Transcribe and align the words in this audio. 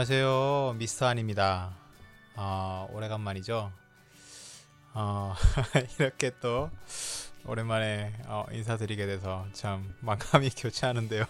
안녕하세요. 0.00 0.76
미스터 0.78 1.08
안입니다. 1.08 1.76
어, 2.34 2.88
오래간만이죠? 2.90 3.70
어, 4.94 5.34
이렇게 6.00 6.32
또 6.40 6.70
오랜만에 7.44 8.14
어, 8.24 8.46
인사드리게 8.50 9.04
돼서 9.04 9.44
참 9.52 9.94
만감이 10.00 10.48
교차하는데요. 10.56 11.26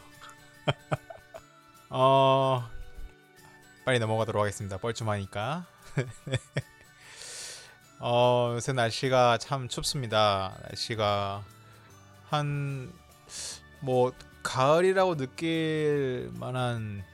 어, 1.90 2.70
빨리 3.84 3.98
넘어가도록 3.98 4.40
하겠습니다. 4.40 4.78
뻘쭘하니까. 4.78 5.66
어, 7.98 8.52
요새 8.54 8.72
날씨가 8.72 9.38
참 9.38 9.66
춥습니다. 9.66 10.56
날씨가 10.68 11.42
한 12.28 12.92
뭐 13.80 14.12
가을이라고 14.42 15.16
느낄 15.16 16.30
만한 16.34 17.04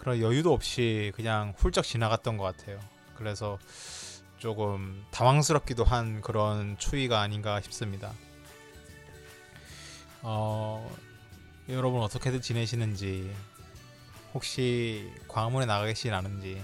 그런 0.00 0.20
여유도 0.20 0.52
없이 0.52 1.12
그냥 1.14 1.54
훌쩍 1.56 1.82
지나갔던 1.82 2.36
것 2.36 2.44
같아요. 2.44 2.80
그래서 3.14 3.58
조금 4.38 5.04
당황스럽기도 5.10 5.84
한 5.84 6.22
그런 6.22 6.76
추위가 6.78 7.20
아닌가 7.20 7.60
싶습니다. 7.60 8.12
어, 10.22 10.90
여러분 11.68 12.00
어떻게들 12.02 12.40
지내시는지 12.40 13.30
혹시 14.34 15.12
광화문에 15.28 15.66
나가 15.66 15.84
계시진 15.86 16.14
않은지 16.14 16.62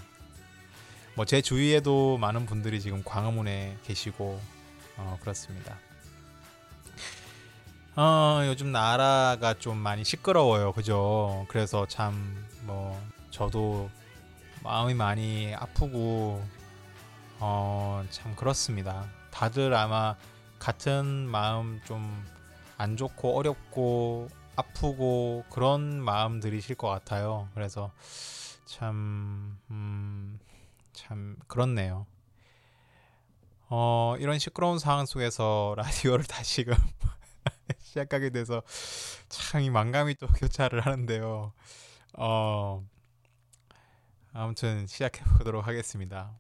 뭐 1.15 1.25
제 1.25 1.41
주위에도 1.41 2.19
많은 2.19 2.47
분들이 2.47 2.81
지금 2.81 3.03
광화문에 3.05 3.79
계시고 3.85 4.41
어, 4.97 5.19
그렇습니다. 5.21 5.79
어, 7.97 8.43
요즘 8.47 8.73
나라가 8.73 9.55
좀 9.55 9.77
많이 9.79 10.05
시끄러워요. 10.05 10.73
그죠? 10.73 11.47
그래서 11.49 11.87
참, 11.87 12.45
뭐, 12.65 13.01
저도 13.37 13.91
마음이 14.63 14.95
많이 14.95 15.55
아프고, 15.55 16.43
어, 17.39 18.05
참 18.11 18.35
그렇습니다. 18.37 19.11
다들 19.31 19.75
아마 19.75 20.17
같은 20.59 21.07
마음 21.29 21.81
좀 21.85 22.25
안 22.79 22.97
좋고 22.97 23.37
어렵고 23.39 24.29
아프고 24.57 25.45
그런 25.51 26.01
마음들이실 26.03 26.77
것 26.77 26.89
같아요. 26.89 27.49
그래서 27.55 27.93
참, 28.67 29.59
음, 29.71 30.39
참 30.93 31.37
그렇네요. 31.49 32.07
어, 33.69 34.15
이런 34.19 34.39
시끄러운 34.39 34.79
상황 34.79 35.07
속에서 35.07 35.75
라디오를 35.79 36.25
다시금 36.25 36.75
시작하게 37.81 38.31
돼서 38.31 38.63
참 39.29 39.63
이 39.63 39.71
만감이 39.71 40.15
또 40.17 40.27
교차를 40.29 40.81
하는데요. 40.87 41.53
어 42.19 42.87
아무튼 44.37 44.87
시작해 44.87 45.25
보도록 45.39 45.67
하겠습니다. 45.67 46.39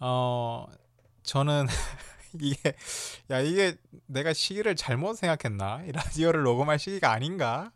어 0.00 0.66
저는 1.22 1.66
이게 2.40 2.74
야 3.30 3.40
이게 3.40 3.76
내가 4.06 4.32
시기를 4.32 4.76
잘못 4.76 5.14
생각했나? 5.16 5.84
이 5.86 5.92
라디오를 5.92 6.42
녹음할 6.42 6.78
시기가 6.78 7.12
아닌가? 7.12 7.72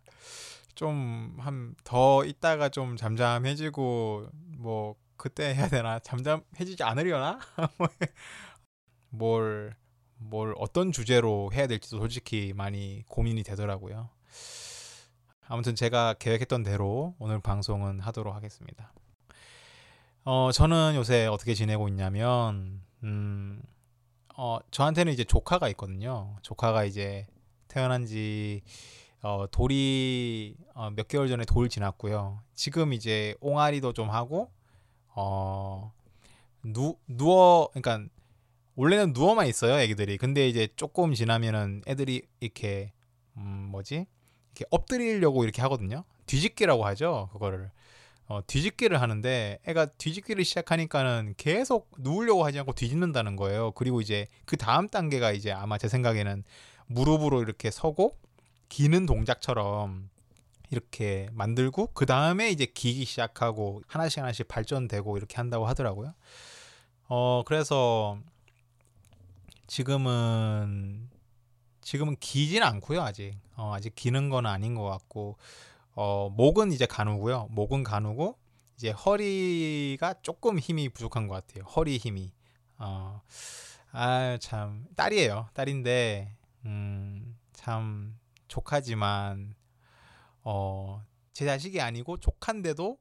좀 0.77 1.37
한 1.41 1.75
더 1.84 2.25
있다가 2.25 2.69
좀 2.71 2.97
잠잠해지고 2.97 4.28
뭐 4.59 4.97
그때 5.17 5.55
해야 5.55 5.69
되나? 5.69 5.99
잠잠해지지 6.00 6.83
않으려나? 6.84 7.41
뭘 9.11 9.77
뭘 10.19 10.55
어떤 10.59 10.93
주제로 10.93 11.50
해야 11.53 11.67
될지도 11.67 11.99
솔직히 11.99 12.55
많이 12.56 13.03
고민이 13.09 13.43
되더라고요. 13.43 14.09
아무튼 15.49 15.75
제가 15.75 16.15
계획했던 16.15 16.62
대로 16.62 17.15
오늘 17.19 17.41
방송은 17.41 18.01
하도록 18.01 18.34
하겠습니다. 18.34 18.93
어, 20.25 20.51
저는 20.53 20.95
요새 20.97 21.27
어떻게 21.27 21.55
지내고 21.55 21.89
있냐면, 21.89 22.83
음, 23.05 23.62
어, 24.37 24.59
저한테는 24.73 25.12
이제 25.12 25.23
조카가 25.23 25.69
있거든요. 25.71 26.37
조카가 26.43 26.85
이제 26.85 27.27
태어난 27.69 28.06
지, 28.06 28.62
어, 29.23 29.47
돌이, 29.51 30.56
어, 30.75 30.91
몇 30.91 31.06
개월 31.06 31.29
전에 31.29 31.45
돌 31.45 31.69
지났고요. 31.69 32.43
지금 32.55 32.93
이제 32.93 33.37
옹알이도 33.41 33.93
좀 33.93 34.11
하고, 34.11 34.51
어, 35.15 35.93
누, 36.65 36.97
누워, 37.06 37.71
그러니까 37.73 38.11
원래는 38.75 39.12
누워만 39.12 39.47
있어요, 39.47 39.79
애기들이. 39.79 40.19
근데 40.19 40.49
이제 40.49 40.69
조금 40.75 41.15
지나면은 41.15 41.83
애들이 41.87 42.23
이렇게 42.41 42.93
음, 43.37 43.69
뭐지? 43.71 44.06
이렇게 44.56 44.65
엎드리려고 44.71 45.44
이렇게 45.44 45.61
하거든요. 45.62 46.05
뒤집기라고 46.25 46.87
하죠, 46.87 47.28
그거를. 47.33 47.71
어, 48.28 48.41
뒤집기를 48.44 49.00
하는데 49.00 49.59
애가 49.67 49.87
뒤집기를 49.99 50.44
시작하니까는 50.44 51.34
계속 51.37 51.93
누우려고 51.99 52.44
하지 52.44 52.59
않고 52.59 52.72
뒤집는다는 52.72 53.37
거예요. 53.37 53.71
그리고 53.72 54.00
이제 54.00 54.27
그 54.47 54.56
다음 54.56 54.89
단계가 54.89 55.31
이제 55.31 55.53
아마 55.53 55.78
제 55.78 55.87
생각에는 55.87 56.43
무릎으로 56.87 57.43
이렇게 57.43 57.71
서고 57.71 58.17
기는 58.69 59.06
동작처럼 59.06 60.09
이렇게 60.71 61.28
만들고 61.34 61.91
그 61.94 62.05
다음에 62.05 62.50
이제 62.50 62.67
기기 62.67 63.05
시작하고 63.05 63.83
하나씩 63.87 64.19
하나씩 64.19 64.49
발전되고 64.49 65.17
이렇게 65.19 65.37
한다고 65.37 65.67
하더라고요. 65.67 66.15
어 67.09 67.44
그래서 67.47 68.19
지금은 69.69 71.09
지금은 71.87 72.17
기진 72.19 72.65
않고요 72.65 73.01
아직. 73.01 73.39
어, 73.55 73.73
아직 73.73 73.95
기는 73.95 74.29
건 74.29 74.45
아닌 74.45 74.75
것 74.75 74.83
같고 74.83 75.37
어, 75.95 76.29
목은 76.37 76.73
이제 76.73 76.85
가누고요. 76.85 77.47
목은 77.53 77.85
가누고 77.85 78.37
이제 78.75 78.91
허리가 78.91 80.15
조금 80.21 80.59
힘이 80.59 80.89
부족한 80.89 81.29
것 81.29 81.35
같아요. 81.35 81.63
허리 81.65 81.97
힘이. 81.97 82.33
어, 82.79 83.23
아참 83.93 84.87
딸이에요. 84.97 85.51
딸인데 85.55 86.37
음, 86.65 87.39
참 87.53 88.19
조카지만 88.49 89.55
어, 90.43 91.05
제 91.33 91.45
자식이 91.45 91.81
아니고 91.81 92.17
조카인데도 92.17 92.99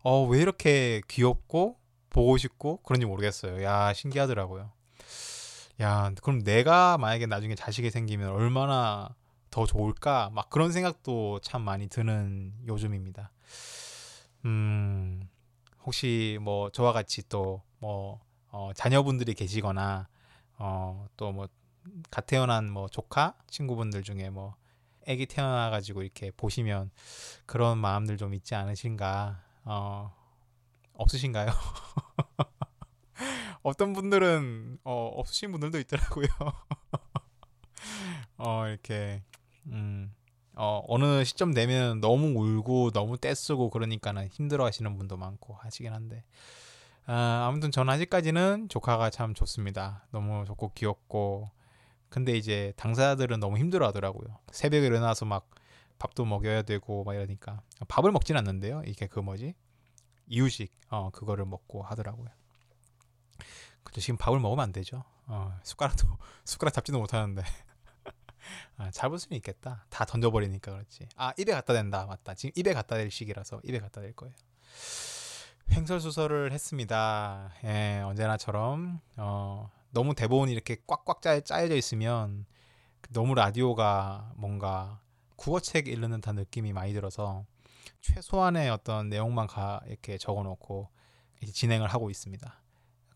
어, 0.00 0.24
왜 0.26 0.42
이렇게 0.42 1.00
귀엽고 1.08 1.78
보고 2.10 2.36
싶고 2.36 2.82
그런지 2.82 3.06
모르겠어요. 3.06 3.62
야 3.62 3.94
신기하더라고요 3.94 4.77
야, 5.80 6.12
그럼 6.22 6.42
내가 6.42 6.98
만약에 6.98 7.26
나중에 7.26 7.54
자식이 7.54 7.90
생기면 7.90 8.30
얼마나 8.30 9.14
더 9.50 9.64
좋을까? 9.64 10.30
막 10.32 10.50
그런 10.50 10.72
생각도 10.72 11.38
참 11.40 11.62
많이 11.62 11.88
드는 11.88 12.52
요즘입니다. 12.66 13.30
음, 14.44 15.28
혹시 15.84 16.38
뭐 16.42 16.70
저와 16.70 16.92
같이 16.92 17.28
또뭐 17.28 18.20
어, 18.50 18.70
자녀분들이 18.74 19.34
계시거나 19.34 20.08
어, 20.58 21.06
또뭐 21.16 21.48
갓 22.10 22.26
태어난 22.26 22.70
뭐 22.70 22.88
조카 22.88 23.34
친구분들 23.46 24.02
중에 24.02 24.30
뭐 24.30 24.56
아기 25.06 25.26
태어나 25.26 25.70
가지고 25.70 26.02
이렇게 26.02 26.32
보시면 26.32 26.90
그런 27.46 27.78
마음들 27.78 28.16
좀 28.16 28.34
있지 28.34 28.56
않으신가? 28.56 29.40
어, 29.64 30.12
없으신가요? 30.94 31.50
어떤 33.68 33.92
분들은 33.92 34.78
어, 34.84 35.10
없으신 35.14 35.52
분들도 35.52 35.78
있더라고요. 35.80 36.26
어, 38.38 38.66
이렇게 38.66 39.22
음, 39.66 40.14
어, 40.54 40.82
어느 40.88 41.22
시점 41.24 41.52
되면 41.52 42.00
너무 42.00 42.28
울고 42.28 42.92
너무 42.92 43.18
떼쓰고 43.18 43.68
그러니까는 43.70 44.28
힘들어 44.28 44.64
하시는 44.64 44.96
분도 44.96 45.18
많고 45.18 45.54
하시긴 45.54 45.92
한데 45.92 46.24
아, 47.06 47.46
아무튼 47.46 47.70
전 47.70 47.90
아직까지는 47.90 48.70
조카가 48.70 49.10
참 49.10 49.34
좋습니다. 49.34 50.06
너무 50.12 50.44
좋고 50.46 50.72
귀엽고 50.74 51.50
근데 52.08 52.32
이제 52.32 52.72
당사자들은 52.76 53.38
너무 53.38 53.58
힘들어 53.58 53.86
하더라고요. 53.88 54.38
새벽에 54.50 54.86
일어나서 54.86 55.26
막 55.26 55.50
밥도 55.98 56.24
먹여야 56.24 56.62
되고 56.62 57.04
막 57.04 57.14
이러니까 57.14 57.60
밥을 57.88 58.12
먹진 58.12 58.36
않는데요. 58.36 58.82
이게 58.86 59.06
그 59.06 59.20
뭐지? 59.20 59.54
이유식 60.26 60.72
어 60.88 61.10
그거를 61.10 61.44
먹고 61.44 61.82
하더라고요. 61.82 62.28
그죠 63.82 64.00
지금 64.00 64.16
밥을 64.16 64.40
먹으면 64.40 64.62
안 64.62 64.72
되죠. 64.72 65.04
어, 65.26 65.56
숟가락도 65.62 66.06
숟가락 66.44 66.74
잡지도 66.74 66.98
못하는데 66.98 67.42
아, 68.76 68.90
잡을 68.90 69.18
수는 69.18 69.36
있겠다. 69.36 69.84
다 69.90 70.04
던져버리니까 70.04 70.72
그렇지. 70.72 71.08
아 71.16 71.32
입에 71.38 71.52
갖다 71.52 71.72
댄다. 71.72 72.06
맞다. 72.06 72.34
지금 72.34 72.52
입에 72.56 72.74
갖다 72.74 72.96
댈 72.96 73.10
시기라서 73.10 73.60
입에 73.64 73.78
갖다 73.78 74.00
댈 74.00 74.12
거예요. 74.14 74.34
횡설수설을 75.70 76.52
했습니다. 76.52 77.52
예, 77.64 78.00
언제나처럼 78.04 79.00
어, 79.16 79.70
너무 79.90 80.14
대본이 80.14 80.52
이렇게 80.52 80.76
꽉꽉 80.86 81.20
짜, 81.20 81.40
짜여져 81.40 81.76
있으면 81.76 82.46
너무 83.10 83.34
라디오가 83.34 84.32
뭔가 84.36 85.00
국어책 85.36 85.88
읽는 85.88 86.10
듯한 86.12 86.36
느낌이 86.36 86.72
많이 86.72 86.92
들어서 86.92 87.44
최소한의 88.00 88.70
어떤 88.70 89.08
내용만 89.08 89.46
가, 89.46 89.80
이렇게 89.86 90.18
적어놓고 90.18 90.88
진행을 91.52 91.88
하고 91.88 92.10
있습니다. 92.10 92.60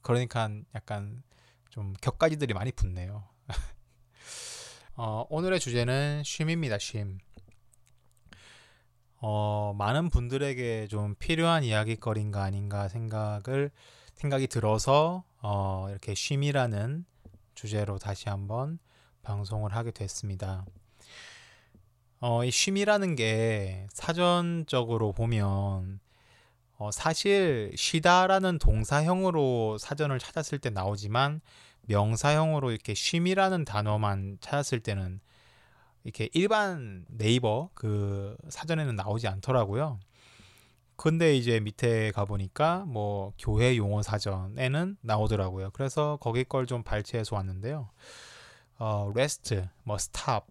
그러니까 0.03 0.51
약간 0.75 1.23
좀 1.71 1.95
격가지들이 2.01 2.55
많이 2.55 2.73
붙네요. 2.73 3.25
어, 4.97 5.27
오늘의 5.31 5.59
주제는 5.59 6.23
쉼입니다. 6.25 6.79
쉼. 6.79 7.19
어, 9.17 9.73
많은 9.79 10.11
분들에게 10.11 10.89
좀 10.89 11.15
필요한 11.15 11.65
이야기거리인가 11.65 12.43
아닌가 12.43 12.89
생각을 12.89 13.71
생각이 14.15 14.49
들어서 14.49 15.25
어, 15.41 15.87
이렇게 15.89 16.15
쉼이라는 16.15 17.05
주제로 17.55 17.99
다시 17.99 18.29
한번 18.29 18.79
방송을 19.23 19.75
하게 19.75 19.93
됐습니다. 19.93 20.65
어, 22.21 22.45
이 22.45 22.51
쉼이라는 22.51 23.17
게 23.17 23.87
사전적으로 23.93 25.13
보면 25.13 26.01
어, 26.83 26.91
사실 26.91 27.71
쉬다라는 27.77 28.59
동사형으로 28.59 29.79
사전을 29.79 30.19
찾았을 30.19 30.59
때 30.59 30.69
나오지만 30.69 31.41
명사형으로 31.83 32.73
이렇게 32.73 32.93
쉼이라는 32.93 33.65
단어만 33.65 34.39
찾았을 34.41 34.81
때는 34.81 35.21
이렇게 36.03 36.29
일반 36.33 37.05
네이버 37.09 37.71
그 37.75 38.37
사전에는 38.49 38.97
나오지 38.97 39.29
않더라고요. 39.29 40.01
근데 40.97 41.37
이제 41.37 41.61
밑에 41.61 42.11
가보니까 42.11 42.85
뭐 42.89 43.33
교회 43.39 43.77
용어 43.77 44.03
사전에는 44.03 44.97
나오더라고요. 45.03 45.71
그래서 45.75 46.19
거기 46.21 46.43
걸 46.43 46.67
좀 46.67 46.83
발췌해서 46.83 47.37
왔는데요. 47.37 47.91
어, 48.79 49.09
rest, 49.15 49.69
뭐 49.85 49.95
stop, 50.01 50.47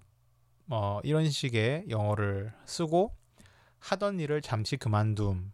뭐 0.64 1.02
이런 1.04 1.30
식의 1.30 1.88
영어를 1.90 2.54
쓰고 2.66 3.14
하던 3.80 4.22
일을 4.22 4.42
잠시 4.42 4.78
그만둠, 4.78 5.52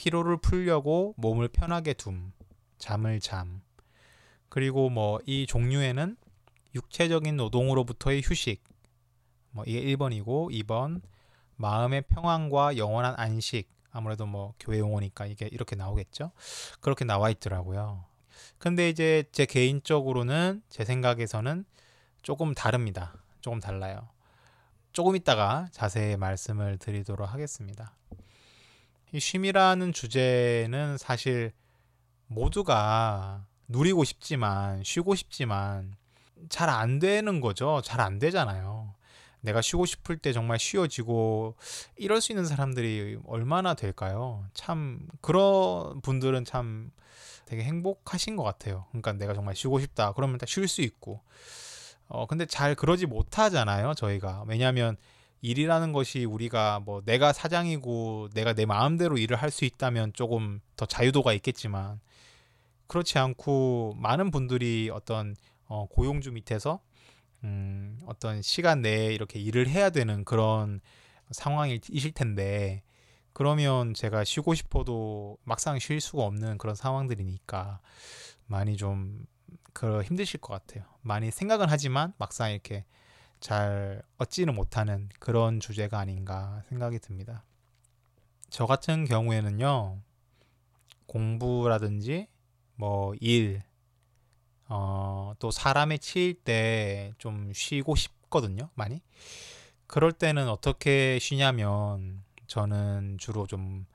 피로를 0.00 0.38
풀려고 0.38 1.12
몸을 1.18 1.48
편하게 1.48 1.92
둠, 1.92 2.32
잠을 2.78 3.20
잠. 3.20 3.60
그리고 4.48 4.88
뭐 4.88 5.20
이 5.26 5.46
종류에는 5.46 6.16
육체적인 6.74 7.36
노동으로부터의 7.36 8.22
휴식, 8.24 8.64
뭐 9.50 9.62
이게 9.66 9.82
1번이고 9.82 10.50
2번 10.64 11.02
마음의 11.56 12.04
평안과 12.08 12.78
영원한 12.78 13.14
안식 13.18 13.68
아무래도 13.90 14.24
뭐 14.24 14.54
교회 14.58 14.78
용어니까 14.78 15.26
이게 15.26 15.50
이렇게 15.52 15.76
나오겠죠. 15.76 16.30
그렇게 16.80 17.04
나와 17.04 17.28
있더라고요. 17.28 18.06
근데 18.56 18.88
이제 18.88 19.24
제 19.32 19.44
개인적으로는 19.44 20.62
제 20.70 20.86
생각에서는 20.86 21.66
조금 22.22 22.54
다릅니다. 22.54 23.12
조금 23.42 23.60
달라요. 23.60 24.08
조금 24.92 25.14
있다가 25.14 25.68
자세히 25.72 26.16
말씀을 26.16 26.78
드리도록 26.78 27.30
하겠습니다. 27.30 27.94
이 29.12 29.20
쉼이라는 29.20 29.92
주제는 29.92 30.98
사실 30.98 31.52
모두가 32.26 33.44
누리고 33.68 34.04
싶지만 34.04 34.82
쉬고 34.84 35.14
싶지만 35.14 35.94
잘 36.48 36.68
안 36.70 36.98
되는 36.98 37.40
거죠. 37.40 37.80
잘 37.84 38.00
안 38.00 38.18
되잖아요. 38.18 38.94
내가 39.42 39.62
쉬고 39.62 39.86
싶을 39.86 40.18
때 40.18 40.32
정말 40.32 40.58
쉬어지고 40.58 41.56
이럴 41.96 42.20
수 42.20 42.32
있는 42.32 42.44
사람들이 42.44 43.18
얼마나 43.26 43.74
될까요? 43.74 44.44
참 44.54 45.06
그런 45.22 46.00
분들은 46.02 46.44
참 46.44 46.90
되게 47.46 47.62
행복하신 47.64 48.36
것 48.36 48.42
같아요. 48.44 48.86
그러니까 48.90 49.12
내가 49.14 49.34
정말 49.34 49.56
쉬고 49.56 49.80
싶다. 49.80 50.12
그러면 50.12 50.38
딱쉴수 50.38 50.82
있고. 50.82 51.20
어 52.08 52.26
근데 52.26 52.44
잘 52.46 52.74
그러지 52.74 53.06
못하잖아요. 53.06 53.94
저희가 53.94 54.44
왜냐하면 54.46 54.96
일이라는 55.42 55.92
것이 55.92 56.24
우리가 56.24 56.80
뭐 56.80 57.02
내가 57.04 57.32
사장이고 57.32 58.28
내가 58.34 58.52
내 58.52 58.66
마음대로 58.66 59.16
일을 59.18 59.36
할 59.36 59.50
수 59.50 59.64
있다면 59.64 60.12
조금 60.12 60.60
더 60.76 60.86
자유도가 60.86 61.32
있겠지만 61.34 62.00
그렇지 62.86 63.18
않고 63.18 63.94
많은 63.98 64.30
분들이 64.30 64.90
어떤 64.92 65.34
어, 65.66 65.86
고용주 65.88 66.32
밑에서 66.32 66.80
음, 67.44 67.98
어떤 68.06 68.42
시간 68.42 68.82
내에 68.82 69.14
이렇게 69.14 69.38
일을 69.38 69.68
해야 69.68 69.90
되는 69.90 70.24
그런 70.24 70.80
상황이실 71.30 72.12
텐데 72.12 72.82
그러면 73.32 73.94
제가 73.94 74.24
쉬고 74.24 74.54
싶어도 74.54 75.38
막상 75.44 75.78
쉴 75.78 76.00
수가 76.00 76.24
없는 76.24 76.58
그런 76.58 76.74
상황들이니까 76.74 77.80
많이 78.46 78.76
좀 78.76 79.26
그 79.72 80.02
힘드실 80.02 80.40
것 80.40 80.52
같아요. 80.52 80.84
많이 81.02 81.30
생각은 81.30 81.66
하지만 81.68 82.12
막상 82.18 82.50
이렇게 82.52 82.84
잘 83.40 84.02
얻지는 84.18 84.54
못하는 84.54 85.08
그런 85.18 85.60
주제가 85.60 85.98
아닌가 85.98 86.62
생각이 86.68 86.98
듭니다. 86.98 87.44
저 88.50 88.66
같은 88.66 89.04
경우에는요, 89.04 90.00
공부라든지 91.06 92.28
뭐 92.74 93.14
일, 93.20 93.62
어, 94.68 95.34
또 95.38 95.50
사람에 95.50 95.98
치일 95.98 96.34
때 96.34 97.12
좀 97.18 97.52
쉬고 97.52 97.96
싶거든요, 97.96 98.70
많이. 98.74 99.02
그럴 99.86 100.12
때는 100.12 100.48
어떻게 100.48 101.18
쉬냐면 101.18 102.22
저는 102.46 103.16
주로 103.18 103.46
좀 103.46 103.86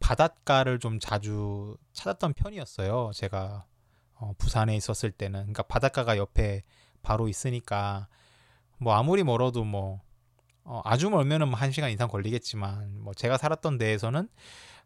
바닷가를 0.00 0.78
좀 0.78 0.98
자주 1.00 1.76
찾았던 1.92 2.34
편이었어요. 2.34 3.12
제가 3.14 3.66
어, 4.14 4.32
부산에 4.38 4.76
있었을 4.76 5.10
때는. 5.12 5.40
그러니까 5.40 5.62
바닷가가 5.64 6.16
옆에 6.16 6.62
바로 7.02 7.28
있으니까 7.28 8.08
뭐 8.78 8.94
아무리 8.94 9.22
멀어도 9.24 9.64
뭐 9.64 10.00
어, 10.64 10.80
아주 10.84 11.10
멀면은 11.10 11.48
뭐 11.48 11.58
1시간 11.58 11.92
이상 11.92 12.08
걸리겠지만 12.08 13.00
뭐 13.02 13.14
제가 13.14 13.36
살았던 13.38 13.78
데에서는 13.78 14.28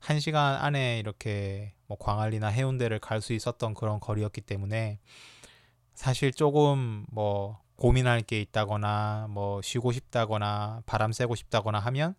1시간 0.01 0.57
안에 0.61 0.99
이렇게 0.99 1.75
뭐 1.87 1.97
광안리나 1.99 2.49
해운대를 2.49 2.99
갈 3.01 3.21
수 3.21 3.33
있었던 3.33 3.75
그런 3.75 4.01
거리였기 4.01 4.41
때문에 4.43 4.99
사실 5.95 6.33
조금 6.33 7.05
뭐 7.11 7.61
고민할 7.77 8.21
게 8.23 8.41
있다거나 8.41 9.27
뭐 9.31 9.61
쉬고 9.63 9.93
싶다거나 9.93 10.83
바람 10.87 11.13
쐬고 11.13 11.35
싶다거나 11.35 11.79
하면 11.81 12.15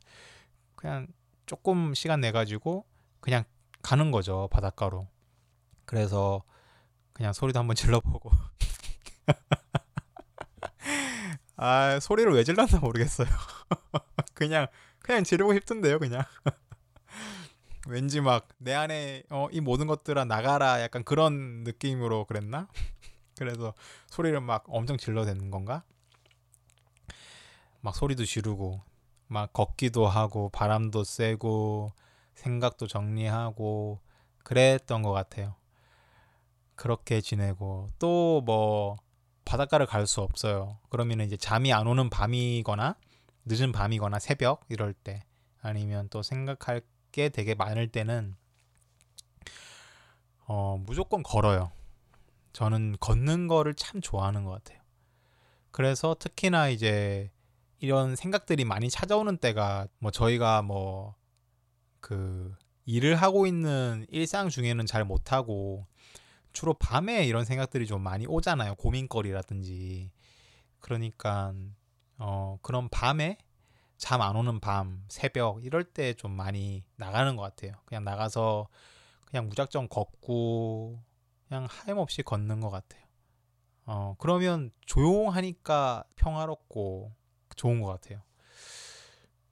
그냥 0.76 1.08
조금 1.46 1.94
시간 1.94 2.22
내 2.22 2.32
가지고 2.32 2.86
그냥 3.20 3.44
가는 3.84 4.12
거죠 4.12 4.48
바닷가로. 4.52 5.08
그래서 5.86 6.44
그냥 7.14 7.34
소리도 7.34 7.60
한번 7.60 7.76
질러보고 7.76 8.32
아 11.64 12.00
소리를 12.00 12.34
왜 12.34 12.44
질렀나 12.44 12.80
모르겠어요. 12.80 13.28
그냥 14.34 14.66
그냥 15.00 15.24
지르고 15.24 15.54
싶던데요, 15.54 16.00
그냥. 16.00 16.24
왠지 17.88 18.22
막 18.22 18.48
내 18.58 18.74
안에 18.74 19.24
어, 19.30 19.48
이 19.52 19.60
모든 19.60 19.88
것들아 19.88 20.26
나가라 20.26 20.82
약간 20.82 21.04
그런 21.04 21.64
느낌으로 21.64 22.26
그랬나? 22.26 22.68
그래서 23.38 23.74
소리를 24.08 24.40
막 24.42 24.66
엄청 24.68 24.98
질러대는 24.98 25.50
건가? 25.52 25.84
막 27.82 27.96
소리도 27.96 28.26
지르고 28.26 28.82
막 29.28 29.54
걷기도 29.54 30.08
하고 30.08 30.50
바람도 30.50 31.04
쐬고 31.04 31.94
생각도 32.36 32.88
정리하고 32.88 34.00
그랬던 34.44 35.02
것 35.04 35.12
같아요. 35.12 35.56
그렇게 36.76 37.22
지내고 37.22 37.88
또 38.00 38.42
뭐 38.46 38.98
바닷가를 39.46 39.86
갈 39.86 40.08
수 40.08 40.22
없어요. 40.22 40.78
그러면 40.90 41.22
이제 41.22 41.38
잠이 41.38 41.74
안 41.74 41.88
오는 41.88 42.10
밤이거나 42.10 42.96
늦은 43.46 43.72
밤이거나 43.72 44.20
새벽 44.20 44.66
이럴 44.70 44.94
때 44.94 45.24
아니면 45.62 46.08
또 46.10 46.22
생각할 46.24 46.82
게 47.12 47.30
되게 47.30 47.56
많을 47.56 47.88
때는 47.88 48.36
어, 50.48 50.78
무조건 50.86 51.24
걸어요. 51.24 51.72
저는 52.54 52.98
걷는 53.00 53.48
거를 53.48 53.74
참 53.74 54.02
좋아하는 54.02 54.44
것 54.44 54.52
같아요. 54.52 54.82
그래서 55.72 56.16
특히나 56.20 56.70
이제 56.70 57.32
이런 57.80 58.16
생각들이 58.16 58.66
많이 58.66 58.90
찾아오는 58.90 59.38
때가 59.38 59.88
뭐 60.00 60.12
저희가 60.12 60.62
뭐 60.62 61.16
그 62.02 62.54
일을 62.86 63.16
하고 63.16 63.48
있는 63.48 64.06
일상 64.10 64.50
중에는 64.50 64.86
잘 64.86 65.06
못하고 65.06 65.86
주로 66.54 66.74
밤에 66.74 67.26
이런 67.26 67.46
생각들이 67.46 67.88
좀 67.88 68.02
많이 68.02 68.26
오잖아요. 68.28 68.76
고민거리라든지. 68.76 70.12
그러니까 70.80 71.54
어 72.18 72.58
그런 72.62 72.90
밤에 72.90 73.38
잠 73.98 74.22
안 74.22 74.36
오는 74.36 74.60
밤, 74.60 75.06
새벽 75.10 75.64
이럴 75.66 75.84
때 75.84 76.14
좀 76.16 76.32
많이 76.32 76.84
나가는 76.98 77.36
것 77.36 77.44
같아요. 77.44 77.74
그냥 77.86 78.04
나가서 78.04 78.68
그냥 79.26 79.48
무작정 79.50 79.88
걷고 79.90 81.02
그냥 81.48 81.68
하염없이 81.70 82.24
걷는 82.24 82.60
것 82.62 82.70
같아요. 82.70 83.02
어 83.86 84.16
그러면 84.20 84.72
조용하니까 84.86 86.04
평화롭고 86.16 87.14
좋은 87.56 87.82
것 87.82 87.88
같아요. 87.90 88.22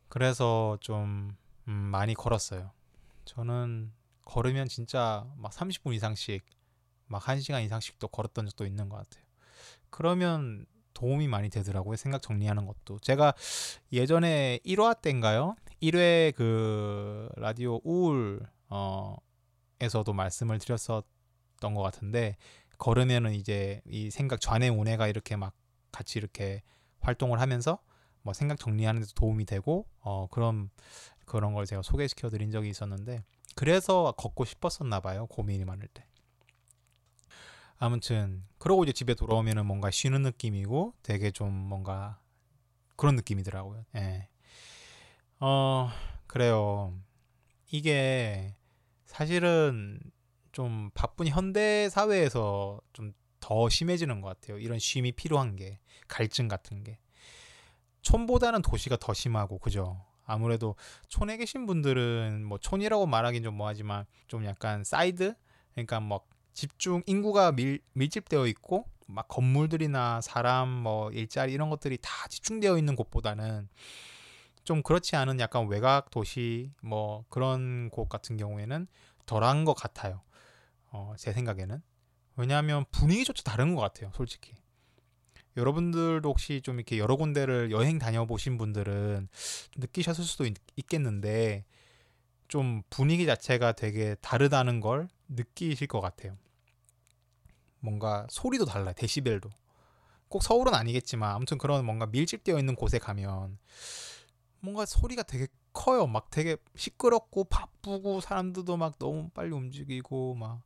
그래서 0.07 0.77
좀 0.81 1.35
음, 1.67 1.73
많이 1.73 2.13
걸었어요. 2.13 2.71
저는 3.25 3.93
걸으면 4.25 4.67
진짜 4.67 5.25
막 5.37 5.51
30분 5.51 5.93
이상씩 5.93 6.43
막 7.09 7.21
1시간 7.23 7.63
이상씩도 7.63 8.07
걸었던 8.07 8.45
적도 8.45 8.65
있는 8.65 8.87
것 8.89 8.97
같아요. 8.97 9.23
그러면 9.89 10.65
도움이 10.93 11.27
많이 11.27 11.49
되더라고요. 11.49 11.95
생각 11.95 12.21
정리하는 12.21 12.65
것도. 12.65 12.99
제가 12.99 13.33
예전에 13.91 14.59
1화 14.65 15.01
때인가요? 15.01 15.55
1회 15.81 16.33
그 16.35 17.29
라디오 17.35 17.79
우울 17.83 18.41
어 18.69 19.15
에서도 19.81 20.13
말씀을 20.13 20.59
드렸었던 20.59 21.73
것 21.73 21.81
같은데 21.81 22.35
걸으면은 22.77 23.33
이제 23.33 23.81
이 23.85 24.09
생각 24.11 24.41
좌뇌 24.41 24.69
우뇌가 24.69 25.07
이렇게 25.07 25.35
막 25.35 25.53
같이 25.91 26.19
이렇게 26.19 26.61
활동을 26.99 27.39
하면서 27.39 27.79
뭐 28.21 28.33
생각 28.33 28.59
정리하는 28.59 29.01
데도 29.01 29.13
도움이 29.15 29.45
되고 29.45 29.87
어 30.01 30.27
그런 30.31 30.69
그런 31.25 31.53
걸 31.53 31.65
제가 31.65 31.81
소개시켜 31.81 32.29
드린 32.29 32.51
적이 32.51 32.69
있었는데 32.69 33.23
그래서 33.55 34.13
걷고 34.17 34.45
싶었었나 34.45 34.99
봐요. 34.99 35.27
고민이 35.27 35.63
많을 35.65 35.87
때. 35.87 36.08
아무튼 37.79 38.43
그러고 38.57 38.83
이제 38.83 38.91
집에 38.93 39.13
돌아오면은 39.15 39.65
뭔가 39.65 39.89
쉬는 39.89 40.21
느낌이고 40.21 40.93
되게 41.01 41.31
좀 41.31 41.51
뭔가 41.53 42.19
그런 42.95 43.15
느낌이더라고요. 43.15 43.85
예. 43.95 44.27
어, 45.39 45.89
그래요. 46.27 46.93
이게 47.71 48.55
사실은 49.05 49.99
좀 50.51 50.91
바쁜 50.93 51.27
현대 51.27 51.89
사회에서 51.89 52.81
좀 52.93 53.13
더 53.39 53.69
심해지는 53.69 54.21
것 54.21 54.27
같아요. 54.27 54.59
이런 54.59 54.79
쉼이 54.79 55.11
필요한 55.11 55.55
게 55.55 55.79
갈증 56.07 56.47
같은 56.47 56.83
게 56.83 56.99
촌보다는 58.01 58.61
도시가 58.61 58.97
더 58.97 59.13
심하고 59.13 59.59
그죠. 59.59 60.05
아무래도 60.25 60.75
촌에 61.07 61.37
계신 61.37 61.65
분들은 61.65 62.45
뭐 62.45 62.57
촌이라고 62.59 63.07
말하긴 63.07 63.43
좀 63.43 63.55
뭐하지만 63.55 64.05
좀 64.27 64.45
약간 64.45 64.83
사이드 64.83 65.33
그러니까 65.73 65.99
뭐 65.99 66.21
집중 66.53 67.03
인구가 67.05 67.51
밀, 67.51 67.79
밀집되어 67.93 68.47
있고 68.47 68.85
막 69.07 69.27
건물들이나 69.27 70.21
사람 70.21 70.69
뭐 70.69 71.11
일자리 71.11 71.53
이런 71.53 71.69
것들이 71.69 71.97
다 72.01 72.27
집중되어 72.27 72.77
있는 72.77 72.95
곳보다는 72.95 73.67
좀 74.63 74.83
그렇지 74.83 75.15
않은 75.15 75.39
약간 75.39 75.67
외곽 75.67 76.11
도시 76.11 76.71
뭐 76.81 77.25
그런 77.29 77.89
곳 77.89 78.07
같은 78.07 78.37
경우에는 78.37 78.87
덜한 79.25 79.65
것 79.65 79.73
같아요. 79.73 80.21
어, 80.91 81.13
제 81.17 81.33
생각에는 81.33 81.81
왜냐하면 82.35 82.85
분위기조차 82.91 83.43
다른 83.43 83.75
것 83.75 83.81
같아요, 83.81 84.11
솔직히. 84.15 84.53
여러분들도 85.57 86.27
혹시 86.29 86.61
좀 86.61 86.75
이렇게 86.75 86.99
여러 86.99 87.15
군데를 87.15 87.71
여행 87.71 87.99
다녀보신 87.99 88.57
분들은 88.57 89.27
느끼셨을 89.77 90.23
수도 90.23 90.45
있, 90.45 90.53
있겠는데 90.75 91.65
좀 92.47 92.83
분위기 92.89 93.25
자체가 93.25 93.73
되게 93.73 94.15
다르다는 94.21 94.79
걸 94.79 95.09
느끼실 95.29 95.87
것 95.87 96.01
같아요. 96.01 96.37
뭔가 97.79 98.27
소리도 98.29 98.65
달라요. 98.65 98.93
데시벨도. 98.95 99.49
꼭 100.27 100.43
서울은 100.43 100.75
아니겠지만 100.75 101.33
아무튼 101.33 101.57
그런 101.57 101.85
뭔가 101.85 102.05
밀집되어 102.05 102.59
있는 102.59 102.75
곳에 102.75 102.99
가면 102.99 103.57
뭔가 104.59 104.85
소리가 104.85 105.23
되게 105.23 105.47
커요. 105.73 106.07
막 106.07 106.29
되게 106.29 106.57
시끄럽고 106.75 107.45
바쁘고 107.45 108.21
사람들도 108.21 108.77
막 108.77 108.99
너무 108.99 109.29
빨리 109.29 109.51
움직이고 109.51 110.35
막 110.35 110.61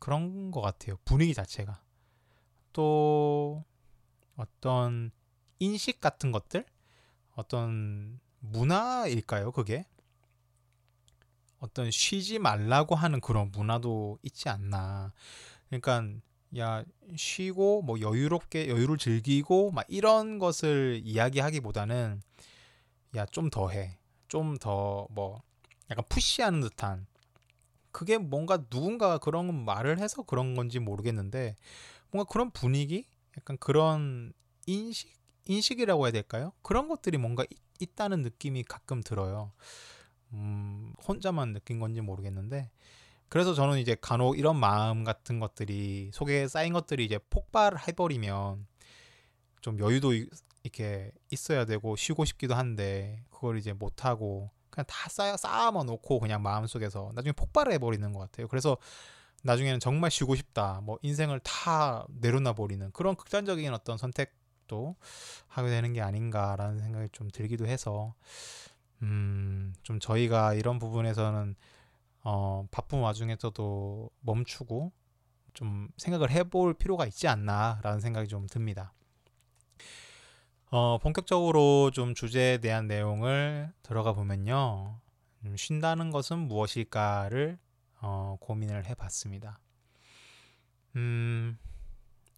그런 0.00 0.50
것 0.50 0.60
같아요. 0.60 0.96
분위기 1.04 1.34
자체가. 1.34 1.80
또 2.72 3.64
어떤 4.36 5.10
인식 5.58 6.00
같은 6.00 6.32
것들? 6.32 6.64
어떤 7.34 8.20
문화일까요, 8.40 9.52
그게? 9.52 9.86
어떤 11.60 11.90
쉬지 11.90 12.38
말라고 12.38 12.94
하는 12.96 13.20
그런 13.20 13.50
문화도 13.52 14.18
있지 14.22 14.48
않나. 14.48 15.12
그러니까 15.68 16.04
야 16.58 16.84
쉬고 17.16 17.82
뭐 17.82 18.00
여유롭게 18.00 18.68
여유를 18.68 18.98
즐기고 18.98 19.70
막 19.72 19.84
이런 19.88 20.38
것을 20.38 21.00
이야기하기보다는 21.04 22.22
야 23.16 23.26
좀 23.26 23.50
더 23.50 23.68
해. 23.70 23.98
좀 24.28 24.58
더 24.58 25.06
뭐 25.10 25.42
약간 25.90 26.04
푸시하는 26.08 26.60
듯한 26.60 27.06
그게 27.92 28.18
뭔가 28.18 28.58
누군가가 28.70 29.18
그런 29.18 29.64
말을 29.64 29.98
해서 29.98 30.22
그런 30.22 30.54
건지 30.54 30.78
모르겠는데 30.78 31.56
뭔가 32.10 32.30
그런 32.30 32.50
분위기 32.52 33.06
약간 33.38 33.56
그런 33.58 34.32
인식 34.66 35.10
인식이라고 35.46 36.06
해야 36.06 36.12
될까요? 36.12 36.52
그런 36.62 36.88
것들이 36.88 37.18
뭔가 37.18 37.44
있, 37.80 37.96
다는 37.96 38.22
느낌이 38.22 38.62
가끔 38.64 39.02
들어요. 39.02 39.52
음, 40.32 40.92
혼자만 41.06 41.52
느낀 41.52 41.78
건지 41.78 42.00
모르겠는데 42.00 42.70
그래서 43.28 43.54
저는 43.54 43.78
이제 43.78 43.96
간혹 44.00 44.38
이런 44.38 44.56
마음 44.56 45.04
같은 45.04 45.38
것들이 45.38 46.10
속에 46.12 46.48
쌓인 46.48 46.72
것들이 46.72 47.04
이제 47.04 47.18
폭발해 47.30 47.92
버리면 47.92 48.66
좀 49.60 49.78
여유도 49.78 50.12
이렇게 50.62 51.12
있어야 51.30 51.64
되고 51.64 51.96
쉬고 51.96 52.24
싶기도 52.24 52.54
한데 52.54 53.22
그걸 53.30 53.58
이제 53.58 53.72
못 53.72 54.04
하고 54.04 54.50
그냥 54.70 54.84
다 54.88 55.08
쌓아 55.08 55.36
쌓아만 55.36 55.86
놓고 55.86 56.20
그냥 56.20 56.42
마음속에서 56.42 57.12
나중에 57.14 57.32
폭발해 57.32 57.78
버리는 57.78 58.12
것 58.12 58.18
같아요. 58.18 58.48
그래서 58.48 58.76
나중에는 59.42 59.80
정말 59.80 60.10
쉬고 60.10 60.34
싶다. 60.34 60.80
뭐 60.82 60.98
인생을 61.02 61.40
다 61.40 62.06
내려놔 62.08 62.54
버리는 62.54 62.90
그런 62.92 63.16
극단적인 63.16 63.72
어떤 63.72 63.96
선택도 63.96 64.96
하게 65.46 65.70
되는 65.70 65.92
게 65.92 66.00
아닌가라는 66.00 66.78
생각이 66.80 67.08
좀 67.12 67.30
들기도 67.30 67.66
해서 67.66 68.14
음, 69.02 69.72
좀 69.82 69.98
저희가 69.98 70.54
이런 70.54 70.78
부분에서는 70.78 71.54
어, 72.22 72.66
바쁜 72.70 73.00
와중에서도 73.00 74.10
멈추고 74.20 74.92
좀 75.54 75.88
생각을 75.96 76.30
해볼 76.30 76.74
필요가 76.74 77.06
있지 77.06 77.28
않나라는 77.28 78.00
생각이 78.00 78.28
좀 78.28 78.46
듭니다. 78.46 78.92
어, 80.70 80.98
본격적으로 80.98 81.90
좀 81.92 82.14
주제에 82.14 82.58
대한 82.58 82.86
내용을 82.86 83.72
들어가 83.82 84.12
보면요. 84.12 85.00
음, 85.44 85.56
쉰다는 85.56 86.10
것은 86.10 86.38
무엇일까를 86.38 87.58
어, 88.02 88.36
고민을 88.40 88.86
해봤습니다. 88.86 89.58
음, 90.96 91.58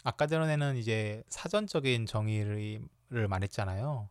아까 0.05 0.27
전에는 0.27 0.77
이제 0.77 1.23
사전적인 1.29 2.07
정의를 2.07 2.81
말했잖아요. 3.29 4.09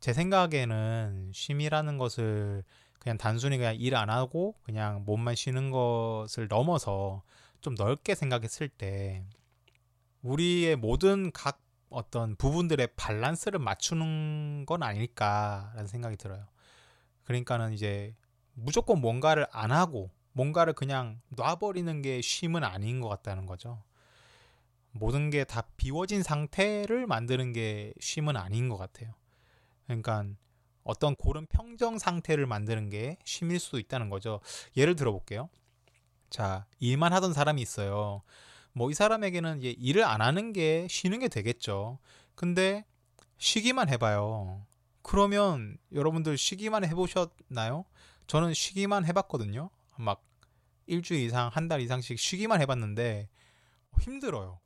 제 0.00 0.12
생각에는 0.12 1.30
쉼이라는 1.34 1.98
것을 1.98 2.64
그냥 3.00 3.18
단순히 3.18 3.56
그냥 3.58 3.76
일 3.76 3.94
안 3.96 4.10
하고 4.10 4.54
그냥 4.62 5.04
몸만 5.04 5.34
쉬는 5.34 5.70
것을 5.70 6.48
넘어서 6.48 7.22
좀 7.60 7.74
넓게 7.74 8.14
생각했을 8.14 8.68
때 8.68 9.24
우리의 10.22 10.76
모든 10.76 11.30
각 11.32 11.60
어떤 11.88 12.36
부분들의 12.36 12.88
밸런스를 12.96 13.60
맞추는 13.60 14.66
건 14.66 14.82
아닐까라는 14.82 15.86
생각이 15.86 16.16
들어요. 16.16 16.46
그러니까는 17.24 17.72
이제 17.72 18.14
무조건 18.54 19.00
뭔가를 19.00 19.46
안 19.52 19.70
하고 19.72 20.10
뭔가를 20.32 20.72
그냥 20.74 21.20
놔버리는 21.30 22.02
게 22.02 22.20
쉼은 22.20 22.64
아닌 22.64 23.00
것 23.00 23.08
같다는 23.08 23.46
거죠. 23.46 23.82
모든 24.92 25.30
게 25.30 25.44
다 25.44 25.62
비워진 25.76 26.22
상태를 26.22 27.06
만드는 27.06 27.52
게 27.52 27.92
쉼은 28.00 28.36
아닌 28.36 28.68
것 28.68 28.76
같아요. 28.76 29.12
그러니까 29.86 30.24
어떤 30.84 31.16
고른 31.16 31.46
평정 31.46 31.98
상태를 31.98 32.46
만드는 32.46 32.90
게 32.90 33.18
쉼일 33.24 33.58
수도 33.58 33.78
있다는 33.78 34.10
거죠. 34.10 34.40
예를 34.76 34.94
들어 34.96 35.12
볼게요. 35.12 35.48
자, 36.30 36.66
일만 36.78 37.12
하던 37.12 37.32
사람이 37.32 37.60
있어요. 37.62 38.22
뭐 38.72 38.90
이 38.90 38.94
사람에게는 38.94 39.58
이제 39.58 39.70
일을 39.78 40.04
안 40.04 40.20
하는 40.20 40.52
게 40.52 40.86
쉬는 40.90 41.18
게 41.20 41.28
되겠죠. 41.28 41.98
근데 42.34 42.84
쉬기만 43.38 43.88
해봐요. 43.88 44.66
그러면 45.02 45.78
여러분들 45.92 46.36
쉬기만 46.36 46.84
해보셨나요? 46.84 47.84
저는 48.26 48.54
쉬기만 48.54 49.04
해봤거든요. 49.06 49.70
막 49.98 50.22
일주일 50.86 51.20
이상, 51.24 51.48
한 51.52 51.68
달 51.68 51.80
이상씩 51.80 52.18
쉬기만 52.18 52.60
해봤는데 52.60 53.28
힘들어요. 54.00 54.60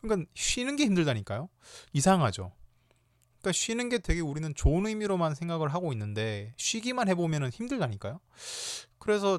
그러니까 0.00 0.28
쉬는 0.34 0.76
게 0.76 0.84
힘들다니까요. 0.84 1.48
이상하죠. 1.92 2.52
그러니까 3.46 3.52
쉬는 3.52 3.88
게 3.90 3.98
되게 3.98 4.20
우리는 4.20 4.52
좋은 4.56 4.86
의미로만 4.86 5.36
생각을 5.36 5.72
하고 5.72 5.92
있는데 5.92 6.52
쉬기만 6.56 7.08
해보면 7.10 7.50
힘들다니까요. 7.50 8.18
그래서 8.98 9.38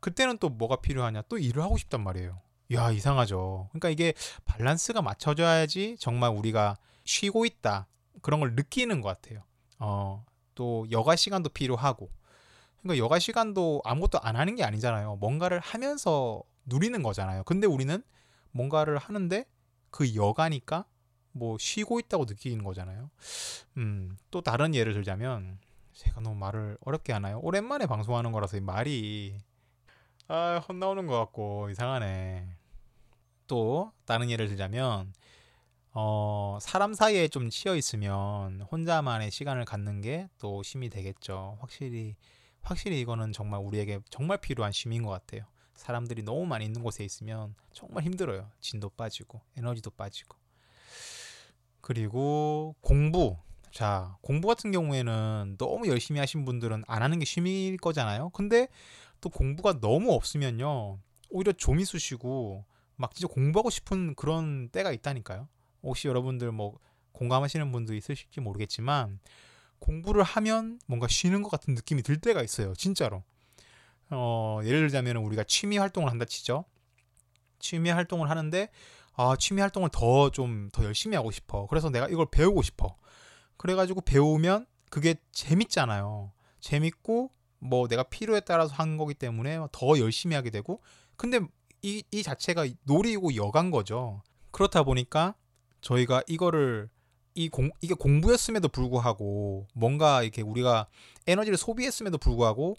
그때는 0.00 0.36
또 0.36 0.50
뭐가 0.50 0.76
필요하냐? 0.76 1.22
또 1.22 1.38
일을 1.38 1.62
하고 1.62 1.78
싶단 1.78 2.04
말이에요. 2.04 2.38
야 2.74 2.90
이상하죠. 2.90 3.68
그러니까 3.70 3.88
이게 3.88 4.12
밸런스가 4.44 5.00
맞춰져야지 5.00 5.96
정말 5.98 6.30
우리가 6.30 6.76
쉬고 7.04 7.46
있다 7.46 7.86
그런 8.20 8.40
걸 8.40 8.54
느끼는 8.54 9.00
것 9.00 9.08
같아요. 9.08 9.42
어, 9.78 10.26
또 10.54 10.86
여가 10.90 11.16
시간도 11.16 11.48
필요하고. 11.48 12.10
그러니까 12.82 13.02
여가 13.02 13.18
시간도 13.18 13.80
아무것도 13.86 14.20
안 14.20 14.36
하는 14.36 14.54
게 14.54 14.64
아니잖아요. 14.64 15.16
뭔가를 15.16 15.60
하면서 15.60 16.42
누리는 16.66 17.02
거잖아요. 17.02 17.44
근데 17.44 17.66
우리는 17.66 18.02
뭔가를 18.50 18.98
하는데 18.98 19.46
그 19.90 20.14
여가니까 20.14 20.84
뭐 21.32 21.56
쉬고 21.58 22.00
있다고 22.00 22.24
느끼는 22.26 22.64
거잖아요. 22.64 23.10
음, 23.76 24.16
또 24.30 24.40
다른 24.40 24.74
예를 24.74 24.92
들자면 24.94 25.58
제가 25.92 26.20
너무 26.20 26.36
말을 26.36 26.78
어렵게 26.80 27.12
하나요? 27.12 27.40
오랜만에 27.42 27.86
방송하는 27.86 28.32
거라서 28.32 28.56
이 28.56 28.60
말이 28.60 29.36
아, 30.28 30.60
혼나오는 30.68 31.06
것 31.06 31.18
같고 31.18 31.70
이상하네. 31.70 32.48
또 33.46 33.92
다른 34.04 34.30
예를 34.30 34.48
들자면 34.48 35.12
어, 35.92 36.58
사람 36.60 36.94
사이에 36.94 37.28
좀 37.28 37.50
치여 37.50 37.74
있으면 37.76 38.60
혼자만의 38.62 39.30
시간을 39.30 39.64
갖는 39.64 40.00
게 40.02 40.28
또 40.38 40.62
쉼이 40.62 40.88
되겠죠. 40.88 41.58
확실히 41.60 42.14
확실히 42.62 43.00
이거는 43.00 43.32
정말 43.32 43.60
우리에게 43.60 44.00
정말 44.10 44.38
필요한 44.38 44.72
쉼인 44.72 45.02
것 45.02 45.10
같아요. 45.10 45.44
사람들이 45.74 46.22
너무 46.22 46.46
많이 46.46 46.64
있는 46.66 46.82
곳에 46.82 47.04
있으면 47.04 47.54
정말 47.72 48.04
힘들어요. 48.04 48.50
진도 48.60 48.90
빠지고 48.90 49.40
에너지도 49.56 49.90
빠지고. 49.90 50.36
그리고 51.80 52.74
공부 52.80 53.38
자, 53.72 54.16
공부 54.20 54.48
같은 54.48 54.72
경우에는 54.72 55.56
너무 55.58 55.88
열심히 55.88 56.18
하신 56.18 56.44
분들은 56.44 56.84
안 56.86 57.02
하는 57.02 57.18
게 57.18 57.24
취미일 57.24 57.76
거잖아요. 57.76 58.30
근데 58.30 58.68
또 59.20 59.28
공부가 59.28 59.78
너무 59.80 60.12
없으면요. 60.12 60.98
오히려 61.30 61.52
좀이 61.52 61.84
쑤시고 61.84 62.64
막 62.96 63.14
진짜 63.14 63.32
공부하고 63.32 63.70
싶은 63.70 64.14
그런 64.14 64.68
때가 64.70 64.92
있다니까요. 64.92 65.48
혹시 65.82 66.08
여러분들 66.08 66.52
뭐 66.52 66.78
공감하시는 67.12 67.70
분도 67.70 67.94
있으실지 67.94 68.40
모르겠지만 68.40 69.20
공부를 69.78 70.22
하면 70.22 70.78
뭔가 70.86 71.08
쉬는 71.08 71.42
것 71.42 71.50
같은 71.50 71.74
느낌이 71.74 72.02
들 72.02 72.18
때가 72.20 72.42
있어요. 72.42 72.74
진짜로. 72.74 73.22
어, 74.10 74.60
예를 74.64 74.80
들자면 74.80 75.16
우리가 75.16 75.44
취미 75.44 75.78
활동을 75.78 76.10
한다 76.10 76.24
치죠. 76.24 76.64
취미 77.60 77.90
활동을 77.90 78.28
하는데 78.28 78.68
아, 79.14 79.36
취미 79.38 79.60
활동을 79.60 79.90
더 79.92 80.30
좀 80.30 80.70
더 80.72 80.84
열심히 80.84 81.16
하고 81.16 81.30
싶어. 81.30 81.66
그래서 81.66 81.90
내가 81.90 82.08
이걸 82.08 82.26
배우고 82.30 82.62
싶어. 82.62 82.96
그래가지고 83.56 84.00
배우면 84.02 84.66
그게 84.90 85.14
재밌잖아요. 85.32 86.32
재밌고 86.60 87.30
뭐 87.58 87.88
내가 87.88 88.02
필요에 88.04 88.40
따라서 88.40 88.74
한 88.74 88.96
거기 88.96 89.14
때문에 89.14 89.58
더 89.72 89.98
열심히 89.98 90.34
하게 90.34 90.50
되고 90.50 90.80
근데 91.16 91.40
이, 91.82 92.02
이 92.10 92.22
자체가 92.22 92.66
놀이고 92.84 93.34
여간 93.36 93.70
거죠. 93.70 94.22
그렇다 94.50 94.82
보니까 94.82 95.34
저희가 95.80 96.22
이거를 96.26 96.88
이 97.34 97.48
공, 97.48 97.70
이게 97.80 97.94
공부였음에도 97.94 98.68
불구하고 98.68 99.66
뭔가 99.74 100.22
이렇게 100.22 100.42
우리가 100.42 100.88
에너지를 101.26 101.56
소비했음에도 101.56 102.18
불구하고 102.18 102.76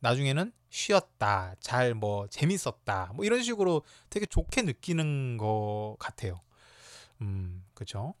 나중에는 0.00 0.52
쉬었다, 0.74 1.54
잘 1.60 1.94
뭐 1.94 2.26
재밌었다, 2.28 3.12
뭐 3.14 3.24
이런 3.24 3.42
식으로 3.42 3.82
되게 4.10 4.26
좋게 4.26 4.62
느끼는 4.62 5.36
것 5.38 5.96
같아요. 6.00 6.40
음, 7.22 7.64
그죠? 7.74 8.14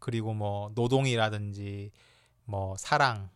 그리고 0.00 0.34
뭐 0.34 0.72
노동이라든지 0.74 1.92
뭐 2.46 2.76
사랑, 2.78 3.30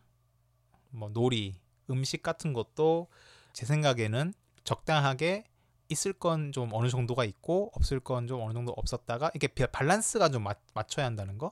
뭐 0.91 1.09
놀이, 1.09 1.55
음식 1.89 2.23
같은 2.23 2.53
것도 2.53 3.07
제 3.53 3.65
생각에는 3.65 4.33
적당하게 4.63 5.43
있을 5.89 6.13
건 6.13 6.51
좀 6.53 6.69
어느 6.73 6.89
정도가 6.89 7.25
있고 7.25 7.71
없을 7.75 7.99
건 7.99 8.27
좀 8.27 8.41
어느 8.41 8.53
정도 8.53 8.73
없었다가 8.77 9.31
이게 9.35 9.47
밸런스가 9.47 10.29
좀 10.29 10.43
맞, 10.43 10.59
맞춰야 10.73 11.05
한다는 11.05 11.37
거. 11.37 11.51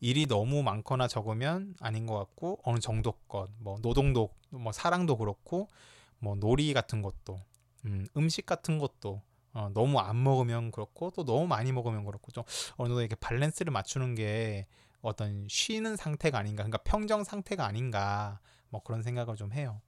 일이 0.00 0.26
너무 0.26 0.62
많거나 0.62 1.08
적으면 1.08 1.74
아닌 1.80 2.06
것 2.06 2.16
같고 2.18 2.60
어느 2.64 2.78
정도껏 2.80 3.50
뭐 3.58 3.78
노동도 3.82 4.30
뭐 4.50 4.72
사랑도 4.72 5.16
그렇고 5.18 5.68
뭐 6.18 6.34
놀이 6.34 6.72
같은 6.72 7.02
것도 7.02 7.40
음, 7.84 8.06
음식 8.16 8.46
같은 8.46 8.78
것도 8.78 9.22
어, 9.52 9.70
너무 9.72 9.98
안 10.00 10.22
먹으면 10.22 10.70
그렇고 10.70 11.10
또 11.10 11.24
너무 11.24 11.46
많이 11.46 11.72
먹으면 11.72 12.04
그렇고 12.04 12.30
좀 12.30 12.44
어느 12.76 12.88
정도 12.88 13.00
이렇게 13.00 13.16
밸런스를 13.20 13.72
맞추는 13.72 14.14
게 14.14 14.66
어떤 15.00 15.46
쉬는 15.48 15.96
상태가 15.96 16.38
아닌가 16.38 16.62
그러니까 16.62 16.78
평정 16.78 17.24
상태가 17.24 17.64
아닌가 17.64 18.40
뭐 18.68 18.82
그런 18.82 19.02
생각을 19.02 19.36
좀 19.36 19.52
해요. 19.52 19.80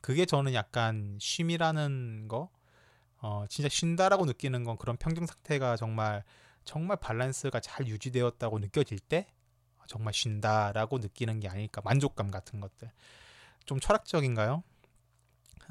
그게 0.00 0.24
저는 0.24 0.54
약간 0.54 1.18
쉼이라는 1.20 2.28
거 2.28 2.50
어, 3.20 3.44
진짜 3.48 3.68
쉰다라고 3.68 4.24
느끼는 4.24 4.64
건 4.64 4.78
그런 4.78 4.96
평정 4.96 5.26
상태가 5.26 5.76
정말 5.76 6.24
정말 6.64 6.96
밸런스가 6.98 7.60
잘 7.60 7.86
유지되었다고 7.86 8.58
느껴질 8.58 8.98
때 9.00 9.26
정말 9.86 10.14
쉰다라고 10.14 10.98
느끼는 10.98 11.40
게 11.40 11.48
아닐까 11.48 11.82
만족감 11.84 12.30
같은 12.30 12.60
것들 12.60 12.90
좀 13.66 13.80
철학적인가요? 13.80 14.62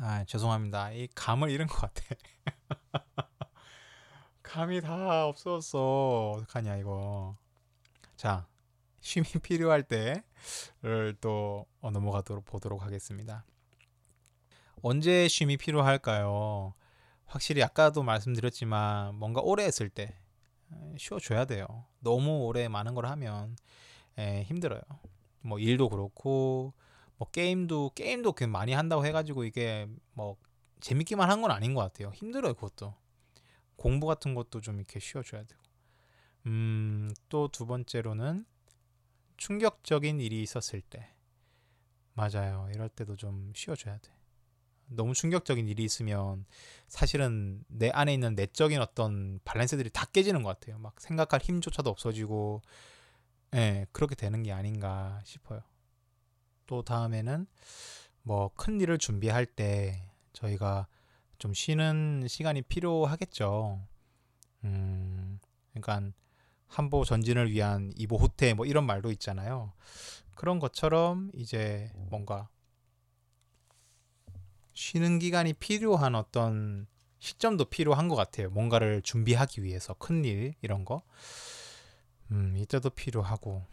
아 0.02 0.24
죄송합니다 0.26 0.92
이 0.92 1.08
감을 1.14 1.50
잃은 1.50 1.68
것 1.68 1.78
같아 1.82 2.02
감이 4.42 4.80
다 4.82 5.26
없어졌어 5.26 6.32
어떡하냐 6.38 6.78
이거 6.78 7.36
자 8.16 8.48
쉼이 9.02 9.24
필요할 9.44 9.84
때를 9.84 11.16
또 11.20 11.66
넘어가도록 11.82 12.46
보도록 12.46 12.84
하겠습니다 12.84 13.44
언제 14.82 15.28
쉼이 15.28 15.58
필요할까요? 15.58 16.74
확실히 17.26 17.62
아까도 17.62 18.02
말씀드렸지만 18.02 19.16
뭔가 19.16 19.42
오래 19.42 19.66
했을 19.66 19.90
때 19.90 20.18
쉬어줘야 20.98 21.46
돼요. 21.46 21.86
너무 22.00 22.46
오래 22.46 22.68
많은 22.68 22.96
걸 22.96 23.06
하면 23.06 23.56
에, 24.18 24.44
힘들어요. 24.44 24.82
뭐 25.42 25.60
일도 25.60 25.90
그렇고 25.90 26.74
뭐 27.20 27.30
게임도 27.32 27.92
게임도 27.96 28.34
그 28.34 28.46
많이 28.46 28.74
한다고 28.74 29.06
해가지고 29.06 29.46
이게 29.46 29.88
뭐 30.14 30.38
재밌기만 30.82 31.30
한 31.32 31.42
건 31.44 31.52
아닌 31.52 31.76
것 31.76 31.82
같아요. 31.82 32.12
힘들어요 32.16 32.56
그것도. 32.56 32.96
공부 33.78 34.08
같은 34.08 34.36
것도 34.36 34.62
좀 34.62 34.78
이렇게 34.78 35.00
쉬어줘야 35.00 35.44
되고. 35.44 35.62
음, 36.48 37.12
또 37.30 37.50
두 37.50 37.66
번째로는 37.68 38.46
충격적인 39.38 40.20
일이 40.22 40.42
있었을 40.44 40.82
때. 40.82 41.10
맞아요. 42.14 42.70
이럴 42.74 42.90
때도 42.90 43.16
좀 43.16 43.54
쉬어줘야 43.56 43.98
돼. 44.00 44.12
너무 44.88 45.14
충격적인 45.14 45.68
일이 45.68 45.84
있으면 45.84 46.46
사실은 46.88 47.64
내 47.68 47.90
안에 47.92 48.14
있는 48.14 48.36
내적인 48.36 48.82
어떤 48.82 49.40
밸런스들이 49.46 49.90
다 49.92 50.06
깨지는 50.08 50.44
것 50.44 50.60
같아요. 50.60 50.80
막 50.80 51.00
생각할 51.00 51.42
힘조차도 51.42 51.90
없어지고, 51.90 52.62
예, 53.56 53.86
그렇게 53.92 54.16
되는 54.16 54.44
게 54.44 54.52
아닌가 54.52 55.22
싶어요. 55.26 55.62
또 56.70 56.84
다음에는 56.84 57.48
뭐 58.22 58.50
큰 58.56 58.80
일을 58.80 59.00
준비할 59.00 59.48
때 59.48 60.04
저희가 60.34 60.88
좀 61.40 61.52
쉬는 61.54 62.28
시간이 62.28 62.62
필요하겠죠. 62.64 63.82
음, 64.66 65.40
그러니까 65.74 66.12
한보 66.68 67.04
전진을 67.06 67.52
위한 67.52 67.92
이보 67.96 68.18
후퇴 68.18 68.54
뭐 68.54 68.68
이런 68.68 68.86
말도 68.86 69.12
있잖아요. 69.14 69.74
그런 70.36 70.60
것처럼 70.60 71.32
이제 71.34 71.92
뭔가 71.96 72.50
쉬는 74.74 75.20
기간이 75.20 75.54
필요한 75.54 76.16
어떤 76.16 76.88
시점도 77.20 77.66
필요한 77.66 78.08
것 78.08 78.16
같아요. 78.16 78.50
뭔가를 78.52 79.02
준비하기 79.02 79.64
위해서 79.64 79.94
큰 79.96 80.24
일 80.24 80.54
이런 80.62 80.86
거. 80.86 81.02
음, 82.32 82.56
이때도 82.58 82.92
필요하고 82.92 83.66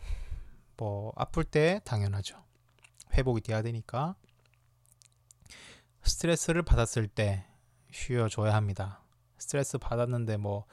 뭐 0.77 1.13
아플 1.17 1.45
때 1.45 1.81
당연하죠. 1.85 2.43
회복이 3.17 3.41
돼야 3.41 3.63
되니까 3.63 4.15
스트레스를 6.03 6.63
받았을 6.63 7.09
때 7.09 7.45
쉬어줘야 7.91 8.55
합니다. 8.55 9.03
스트레스 9.39 9.79
받았는데 9.79 10.37
뭐 10.37 10.67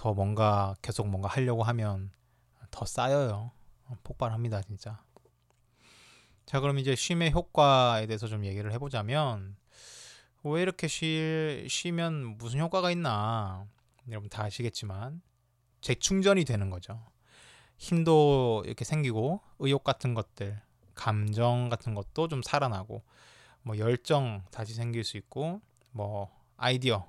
더 0.00 0.14
뭔가 0.14 0.74
계속 0.80 1.08
뭔가 1.08 1.28
하려고 1.28 1.62
하면 1.62 2.10
더 2.70 2.86
쌓여요. 2.86 3.52
폭발합니다, 4.02 4.62
진짜. 4.62 5.04
자, 6.46 6.60
그럼 6.60 6.78
이제 6.78 6.94
쉼의 6.94 7.32
효과에 7.32 8.06
대해서 8.06 8.26
좀 8.26 8.46
얘기를 8.46 8.72
해보자면 8.72 9.56
왜 10.42 10.62
이렇게 10.62 10.88
쉬, 10.88 11.66
쉬면 11.68 12.38
무슨 12.38 12.60
효과가 12.60 12.90
있나 12.92 13.66
여러분 14.08 14.30
다 14.30 14.44
아시겠지만 14.44 15.20
재충전이 15.82 16.46
되는 16.46 16.70
거죠. 16.70 17.04
힘도 17.76 18.62
이렇게 18.64 18.86
생기고 18.86 19.42
의욕 19.58 19.84
같은 19.84 20.14
것들, 20.14 20.62
감정 21.00 21.70
같은 21.70 21.94
것도 21.94 22.28
좀 22.28 22.42
살아나고 22.42 23.02
뭐 23.62 23.78
열정 23.78 24.44
다시 24.50 24.74
생길 24.74 25.02
수 25.02 25.16
있고 25.16 25.62
뭐 25.92 26.30
아이디어 26.58 27.08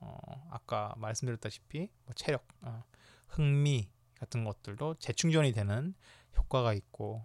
어, 0.00 0.48
아까 0.50 0.94
말씀드렸다시피 0.96 1.90
뭐 2.06 2.14
체력, 2.14 2.48
어, 2.62 2.82
흥미 3.28 3.90
같은 4.18 4.44
것들도 4.44 4.94
재충전이 4.94 5.52
되는 5.52 5.94
효과가 6.38 6.72
있고 6.72 7.22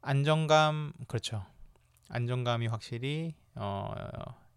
안정감 0.00 0.92
그렇죠. 1.06 1.46
안정감이 2.08 2.66
확실히 2.66 3.36
어, 3.54 3.94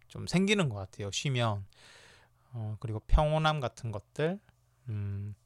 좀 0.08 0.26
생기는 0.26 0.68
것 0.68 0.74
같아요. 0.74 1.12
쉬면 1.12 1.66
어, 2.52 2.76
그리고 2.80 2.98
평온함 3.06 3.60
같은 3.60 3.92
것들 3.92 4.40
음, 4.88 5.36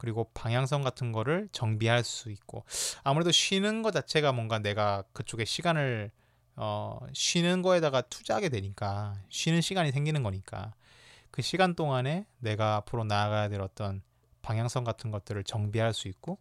그리고 0.00 0.30
방향성 0.32 0.82
같은 0.82 1.12
거를 1.12 1.50
정비할 1.52 2.04
수 2.04 2.30
있고 2.30 2.64
아무래도 3.04 3.30
쉬는 3.30 3.82
것 3.82 3.90
자체가 3.90 4.32
뭔가 4.32 4.58
내가 4.58 5.04
그쪽에 5.12 5.44
시간을 5.44 6.10
어, 6.56 6.98
쉬는 7.12 7.60
거에다가 7.60 8.00
투자하게 8.00 8.48
되니까 8.48 9.14
쉬는 9.28 9.60
시간이 9.60 9.92
생기는 9.92 10.22
거니까 10.22 10.72
그 11.30 11.42
시간 11.42 11.74
동안에 11.74 12.24
내가 12.38 12.76
앞으로 12.76 13.04
나아가야 13.04 13.50
될 13.50 13.60
어떤 13.60 14.00
방향성 14.40 14.84
같은 14.84 15.10
것들을 15.10 15.44
정비할 15.44 15.92
수 15.92 16.08
있고 16.08 16.38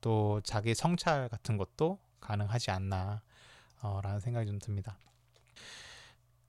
또 0.00 0.40
자기 0.44 0.72
성찰 0.72 1.28
같은 1.28 1.56
것도 1.56 1.98
가능하지 2.20 2.70
않나 2.70 3.22
어, 3.82 4.00
라는 4.04 4.20
생각이 4.20 4.46
좀 4.46 4.60
듭니다. 4.60 4.96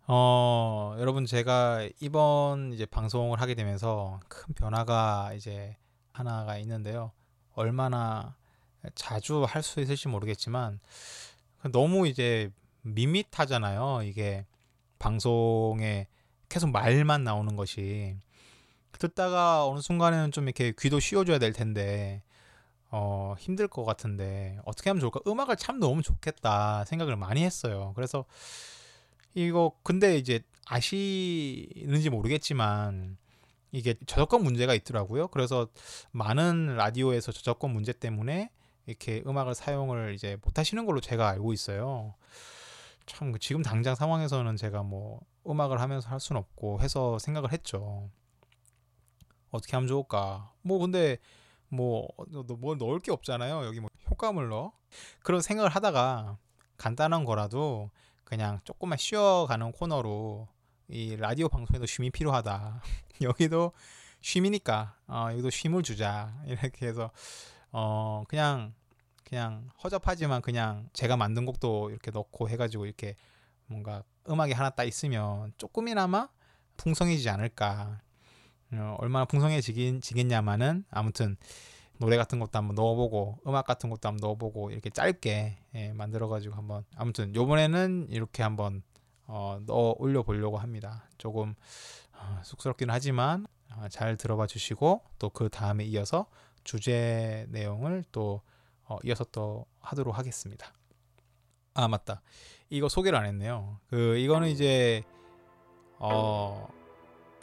어, 0.06 0.96
여러분 1.00 1.26
제가 1.26 1.90
이번 2.02 2.72
이제 2.72 2.86
방송을 2.86 3.42
하게 3.42 3.56
되면서 3.56 4.20
큰 4.28 4.54
변화가 4.54 5.34
이제 5.34 5.76
하나가 6.16 6.58
있는데요. 6.60 7.12
얼마나 7.54 8.36
자주 8.96 9.44
할 9.44 9.62
수 9.64 9.80
있을지 9.82 10.08
모르겠지만 10.08 10.80
너무 11.72 12.08
이제 12.08 12.52
밋밋하잖아요. 12.82 14.02
이게 14.04 14.46
방송에 15.00 16.08
계속 16.50 16.70
말만 16.72 17.24
나오는 17.24 17.56
것이 17.56 18.16
듣다가 19.00 19.68
어느 19.68 19.82
순간에는 19.82 20.32
좀 20.32 20.46
이렇게 20.46 20.74
귀도 20.80 21.00
씌워줘야 21.00 21.40
될 21.40 21.52
텐데 21.54 22.22
어, 22.92 23.36
힘들 23.40 23.68
것 23.68 23.84
같은데 23.84 24.60
어떻게 24.64 24.90
하면 24.90 25.02
좋을까? 25.02 25.20
음악을 25.28 25.58
참 25.58 25.80
너무 25.80 26.02
좋겠다 26.02 26.86
생각을 26.86 27.16
많이 27.18 27.44
했어요. 27.44 27.92
그래서 27.96 28.26
이거 29.34 29.74
근데 29.84 30.18
이제 30.18 30.42
아시는지 30.66 32.10
모르겠지만 32.10 33.18
이게 33.76 33.94
저작권 34.08 34.42
문제가 34.42 34.74
있더라고요. 34.74 35.28
그래서 35.28 35.68
많은 36.12 36.78
라디오에서 36.78 37.34
저작권 37.34 37.72
문제 37.72 37.92
때문에 37.92 38.50
이렇게 38.86 39.22
음악을 39.28 39.54
사용을 39.54 40.14
이제 40.14 40.38
못 40.44 40.58
하시는 40.58 40.86
걸로 40.86 41.02
제가 41.02 41.28
알고 41.28 41.52
있어요. 41.52 42.16
참 43.06 43.38
지금 43.40 43.62
당장 43.62 43.94
상황에서는 43.96 44.56
제가 44.56 44.84
뭐 44.84 45.20
음악을 45.46 45.82
하면서 45.82 46.10
할 46.10 46.22
수는 46.22 46.40
없고 46.40 46.80
해서 46.80 47.20
생각을 47.20 47.52
했죠. 47.52 48.10
어떻게 49.52 49.76
하면 49.76 49.88
좋을까? 49.88 50.54
뭐 50.62 50.80
근데 50.80 51.18
뭐뭘 51.68 52.78
넣을 52.78 53.00
게 53.02 53.12
없잖아요. 53.12 53.66
여기 53.66 53.82
뭐 53.82 53.90
효과음을 54.10 54.48
넣어. 54.48 54.72
그런 55.22 55.42
생각을 55.42 55.70
하다가 55.70 56.38
간단한 56.78 57.26
거라도 57.26 57.92
그냥 58.24 58.62
조금만 58.64 58.98
쉬어가는 58.98 59.74
코너로 59.74 60.48
이 60.88 61.16
라디오 61.16 61.50
방송에도 61.50 61.86
쉼이 61.86 62.12
필요하다. 62.12 62.82
여기도 63.22 63.72
쉼이니까 64.22 64.96
어, 65.08 65.28
여기도 65.32 65.50
쉼을 65.50 65.82
주자 65.84 66.34
이렇게 66.46 66.88
해서 66.88 67.12
어 67.72 68.24
그냥 68.28 68.74
그냥 69.24 69.70
허접하지만 69.84 70.42
그냥 70.42 70.90
제가 70.94 71.18
만든 71.18 71.46
곡도 71.46 71.90
이렇게 71.90 72.12
넣고 72.12 72.50
해가지고 72.50 72.86
이렇게 72.86 73.16
뭔가 73.66 74.04
음악이 74.30 74.54
하나 74.54 74.70
딱 74.70 74.84
있으면 74.84 75.54
조금이나마 75.58 76.30
풍성해지지 76.78 77.30
않을까. 77.30 78.02
어, 78.74 78.96
얼마나 79.00 79.26
풍성해지겠냐마는 79.26 80.86
아무튼 80.90 81.38
노래 81.98 82.18
같은 82.18 82.40
것도 82.40 82.58
한번 82.58 82.76
넣어보고 82.76 83.40
음악 83.48 83.66
같은 83.66 83.90
것도 83.90 84.08
한번 84.10 84.28
넣어보고 84.28 84.72
이렇게 84.72 84.90
짧게 84.90 85.58
예, 85.76 85.94
만들어가지고 85.94 86.56
한번 86.56 86.84
아무튼 86.96 87.34
요번에는 87.34 88.08
이렇게 88.10 88.44
한번 88.44 88.84
어, 89.28 89.60
넣어 89.66 89.96
올려 89.98 90.24
보려고 90.24 90.58
합니다. 90.58 91.08
조금 91.18 91.56
어, 92.14 92.42
쑥스럽긴 92.44 92.90
하지만 92.90 93.46
어, 93.76 93.88
잘 93.90 94.18
들어봐 94.18 94.48
주시고 94.48 95.02
또 95.20 95.30
그 95.30 95.50
다음에 95.50 95.84
이어서 95.86 96.28
주제 96.64 97.46
내용을 97.50 98.04
또 98.12 98.42
어, 98.86 98.98
이어서 99.04 99.24
또 99.32 99.66
하도록 99.80 100.18
하겠습니다. 100.18 100.74
아 101.74 101.88
맞다. 101.88 102.22
이거 102.70 102.88
소개를 102.88 103.18
안 103.20 103.26
했네요. 103.26 103.80
그 103.88 104.18
이거는 104.18 104.48
이제 104.50 105.04
어 106.00 106.68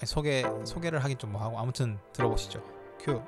소개 0.04 0.42
소개를 0.64 1.02
하긴 1.04 1.18
좀 1.18 1.32
뭐하고 1.32 1.58
아무튼 1.58 1.98
들어보시죠. 2.12 2.62
큐. 2.98 3.22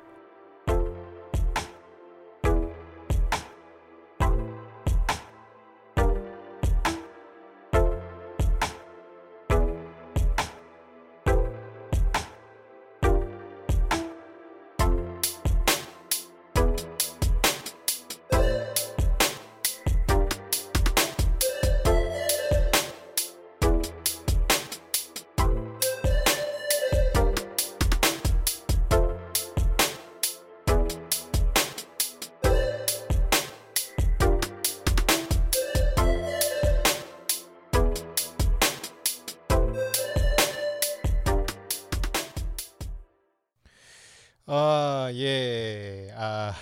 아, 45.05 45.13
예. 45.13 46.11
아, 46.17 46.55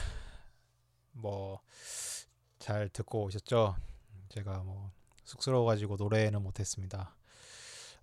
뭐, 1.13 1.61
잘 2.59 2.89
듣고 2.89 3.23
오셨죠? 3.23 3.77
제가 4.31 4.65
뭐, 4.65 4.91
쑥스러워가지고 5.23 5.95
노래는 5.95 6.43
못했습니다. 6.43 7.15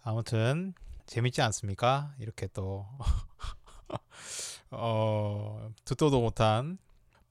아무튼, 0.01 0.73
재밌지 1.07 1.41
않습니까? 1.41 2.15
이렇게 2.19 2.47
또, 2.53 2.87
어, 4.71 5.69
듣도도 5.83 6.21
못한, 6.21 6.77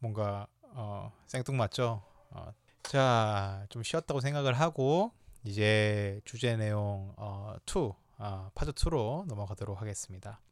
뭔가, 0.01 0.47
어, 0.75 1.11
생뚱맞죠? 1.29 2.03
어, 2.33 2.53
자, 2.83 3.65
좀 3.71 3.83
쉬었다고 3.83 4.21
생각을 4.21 4.53
하고, 4.53 5.13
이제 5.45 6.21
주제 6.27 6.57
내용, 6.57 7.15
어, 7.17 7.57
2, 7.65 7.95
아, 8.19 8.51
파트 8.55 8.73
2로 8.73 9.25
넘어가도록 9.29 9.81
하겠습니다. 9.81 10.43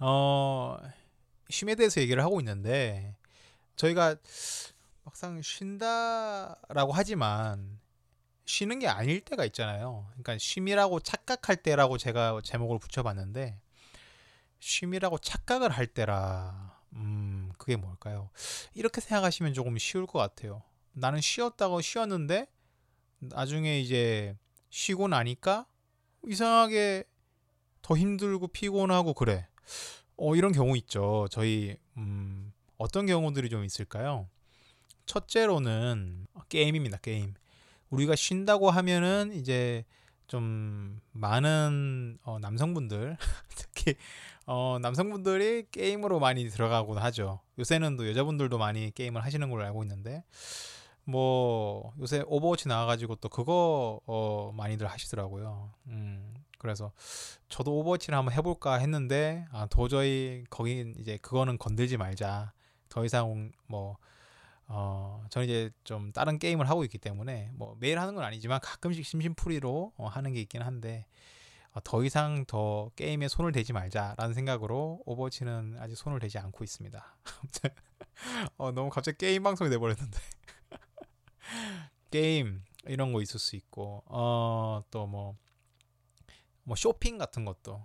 어, 0.00 0.78
쉼에 1.48 1.74
대해서 1.74 2.00
얘기를 2.00 2.22
하고 2.22 2.40
있는데 2.40 3.16
저희가 3.76 4.16
막상 5.04 5.40
쉰다라고 5.42 6.92
하지만 6.92 7.78
쉬는 8.44 8.78
게 8.78 8.88
아닐 8.88 9.20
때가 9.20 9.44
있잖아요. 9.46 10.06
그러니까 10.10 10.38
쉼이라고 10.38 11.00
착각할 11.00 11.56
때라고 11.56 11.98
제가 11.98 12.40
제목을 12.42 12.78
붙여봤는데 12.78 13.60
쉼이라고 14.60 15.18
착각을 15.18 15.70
할 15.70 15.86
때라 15.86 16.80
음 16.94 17.52
그게 17.58 17.76
뭘까요? 17.76 18.30
이렇게 18.74 19.00
생각하시면 19.00 19.54
조금 19.54 19.76
쉬울 19.78 20.06
것 20.06 20.18
같아요. 20.18 20.62
나는 20.92 21.20
쉬었다고 21.20 21.80
쉬었는데 21.80 22.46
나중에 23.18 23.80
이제 23.80 24.36
쉬고 24.70 25.08
나니까 25.08 25.66
이상하게 26.26 27.04
더 27.82 27.96
힘들고 27.96 28.48
피곤하고 28.48 29.14
그래. 29.14 29.46
어, 30.16 30.34
이런 30.34 30.52
경우 30.52 30.76
있죠. 30.78 31.26
저희 31.30 31.76
음, 31.96 32.52
어떤 32.78 33.06
경우들이 33.06 33.50
좀 33.50 33.64
있을까요? 33.64 34.28
첫째로는 35.06 36.26
게임입니다. 36.48 36.98
게임. 36.98 37.34
우리가 37.90 38.16
쉰다고 38.16 38.70
하면은 38.70 39.32
이제 39.34 39.84
좀 40.26 41.00
많은 41.12 42.18
어, 42.22 42.38
남성분들 42.40 43.16
특히 43.54 43.94
어, 44.46 44.78
남성분들이 44.80 45.66
게임으로 45.70 46.18
많이 46.18 46.48
들어가곤 46.48 46.98
하죠. 46.98 47.40
요새는 47.58 47.96
또 47.96 48.08
여자분들도 48.08 48.58
많이 48.58 48.90
게임을 48.92 49.24
하시는 49.24 49.48
걸로 49.50 49.64
알고 49.64 49.82
있는데 49.84 50.24
뭐 51.04 51.92
요새 52.00 52.24
Overwatch 52.26 52.68
나와가지고 52.68 53.16
또 53.16 53.28
그거 53.28 54.00
어, 54.06 54.52
많이들 54.56 54.86
하시더라고요. 54.88 55.72
음, 55.86 56.34
그래서 56.66 56.92
저도 57.48 57.78
Overwatch를 57.78 58.18
한번 58.18 58.34
해볼까 58.34 58.74
했는데 58.74 59.46
아, 59.52 59.66
도저히 59.66 60.44
거기 60.50 60.92
이제 60.98 61.16
그거는 61.22 61.58
건들지 61.58 61.96
말자. 61.96 62.52
더 62.88 63.04
이상 63.04 63.52
뭐 63.66 63.96
어, 64.66 65.24
저는 65.30 65.46
이제 65.46 65.70
좀 65.84 66.12
다른 66.12 66.38
게임을 66.38 66.68
하고 66.68 66.82
있기 66.84 66.98
때문에 66.98 67.50
뭐 67.54 67.76
매일 67.78 68.00
하는 68.00 68.16
건 68.16 68.24
아니지만 68.24 68.58
가끔씩 68.60 69.06
심심풀이로 69.06 69.92
어, 69.96 70.06
하는 70.08 70.32
게 70.32 70.40
있긴 70.40 70.62
한데 70.62 71.06
어, 71.72 71.80
더 71.84 72.02
이상 72.02 72.44
더 72.46 72.90
게임에 72.96 73.28
손을 73.28 73.52
대지 73.52 73.72
말자라는 73.72 74.34
생각으로 74.34 75.02
Overwatch는 75.06 75.76
아직 75.78 75.94
손을 75.96 76.18
대지 76.18 76.38
않고 76.38 76.64
있습니다. 76.64 77.16
어, 78.58 78.72
너무 78.72 78.90
갑자기 78.90 79.18
게임 79.18 79.44
방송이 79.44 79.70
돼버렸는데 79.70 80.18
게임 82.10 82.62
이런 82.86 83.12
거 83.12 83.22
있을 83.22 83.38
수 83.38 83.54
있고 83.54 84.02
어, 84.06 84.82
또 84.90 85.06
뭐 85.06 85.36
뭐 86.66 86.74
쇼핑 86.76 87.16
같은 87.16 87.44
것도 87.44 87.80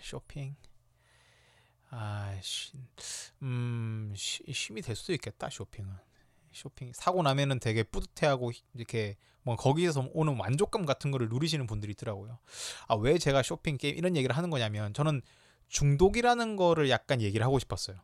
쇼핑 0.00 0.56
아, 1.90 2.34
씨, 2.40 2.72
음, 3.42 4.14
쉼이 4.16 4.80
될 4.80 4.96
수도 4.96 5.12
있겠다 5.12 5.50
쇼핑은 5.50 5.90
쇼핑 6.52 6.90
사고 6.94 7.22
나면은 7.22 7.60
되게 7.60 7.82
뿌듯해하고 7.82 8.52
이렇게 8.72 9.16
뭐 9.42 9.56
거기에서 9.56 10.08
오는 10.14 10.36
만족감 10.38 10.86
같은 10.86 11.10
거를 11.10 11.28
누리시는 11.28 11.66
분들이 11.66 11.92
있더라고요. 11.92 12.38
아 12.88 12.94
왜 12.96 13.18
제가 13.18 13.42
쇼핑 13.42 13.76
게임 13.76 13.96
이런 13.96 14.16
얘기를 14.16 14.34
하는 14.34 14.48
거냐면 14.48 14.94
저는 14.94 15.20
중독이라는 15.68 16.56
거를 16.56 16.88
약간 16.88 17.20
얘기를 17.20 17.44
하고 17.44 17.58
싶었어요. 17.58 17.98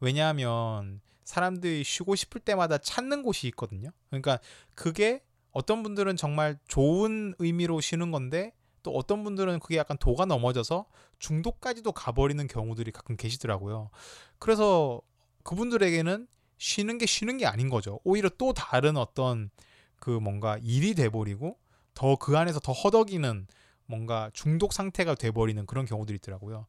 왜냐하면 0.00 1.02
사람들이 1.24 1.84
쉬고 1.84 2.14
싶을 2.14 2.40
때마다 2.40 2.78
찾는 2.78 3.22
곳이 3.22 3.46
있거든요. 3.48 3.90
그러니까 4.08 4.38
그게 4.74 5.22
어떤 5.50 5.82
분들은 5.82 6.16
정말 6.16 6.58
좋은 6.66 7.34
의미로 7.38 7.80
쉬는 7.80 8.10
건데 8.10 8.52
또 8.84 8.92
어떤 8.92 9.24
분들은 9.24 9.58
그게 9.58 9.76
약간 9.76 9.96
도가 9.98 10.26
넘어져서 10.26 10.86
중독까지도 11.18 11.90
가버리는 11.90 12.46
경우들이 12.46 12.92
가끔 12.92 13.16
계시더라고요. 13.16 13.90
그래서 14.38 15.00
그분들에게는 15.42 16.28
쉬는 16.58 16.98
게 16.98 17.06
쉬는 17.06 17.38
게 17.38 17.46
아닌 17.46 17.68
거죠. 17.68 17.98
오히려 18.04 18.28
또 18.38 18.52
다른 18.52 18.96
어떤 18.96 19.50
그 19.96 20.10
뭔가 20.10 20.58
일이 20.62 20.94
돼버리고 20.94 21.58
더 21.94 22.16
그 22.16 22.36
안에서 22.36 22.60
더 22.60 22.72
허덕이는 22.72 23.46
뭔가 23.86 24.30
중독 24.34 24.72
상태가 24.72 25.14
돼버리는 25.14 25.64
그런 25.66 25.84
경우들이 25.86 26.16
있더라고요. 26.16 26.66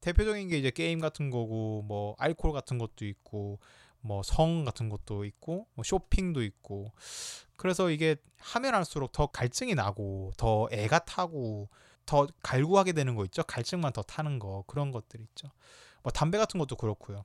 대표적인 0.00 0.48
게 0.48 0.58
이제 0.58 0.70
게임 0.70 1.00
같은 1.00 1.30
거고 1.30 1.82
뭐 1.82 2.14
알코올 2.18 2.52
같은 2.52 2.78
것도 2.78 3.06
있고 3.06 3.58
뭐 4.04 4.22
성 4.22 4.64
같은 4.64 4.88
것도 4.88 5.24
있고 5.24 5.66
뭐 5.74 5.82
쇼핑도 5.84 6.42
있고. 6.42 6.92
그래서 7.56 7.90
이게 7.90 8.16
하면 8.38 8.74
할수록 8.74 9.12
더 9.12 9.26
갈증이 9.26 9.74
나고 9.74 10.32
더 10.36 10.68
애가 10.72 11.00
타고 11.06 11.68
더 12.06 12.26
갈구하게 12.42 12.92
되는 12.92 13.14
거 13.14 13.24
있죠? 13.26 13.42
갈증만 13.44 13.92
더 13.92 14.02
타는 14.02 14.38
거 14.38 14.64
그런 14.66 14.90
것들 14.92 15.20
있죠. 15.20 15.48
뭐 16.02 16.12
담배 16.12 16.38
같은 16.38 16.58
것도 16.58 16.76
그렇고요. 16.76 17.24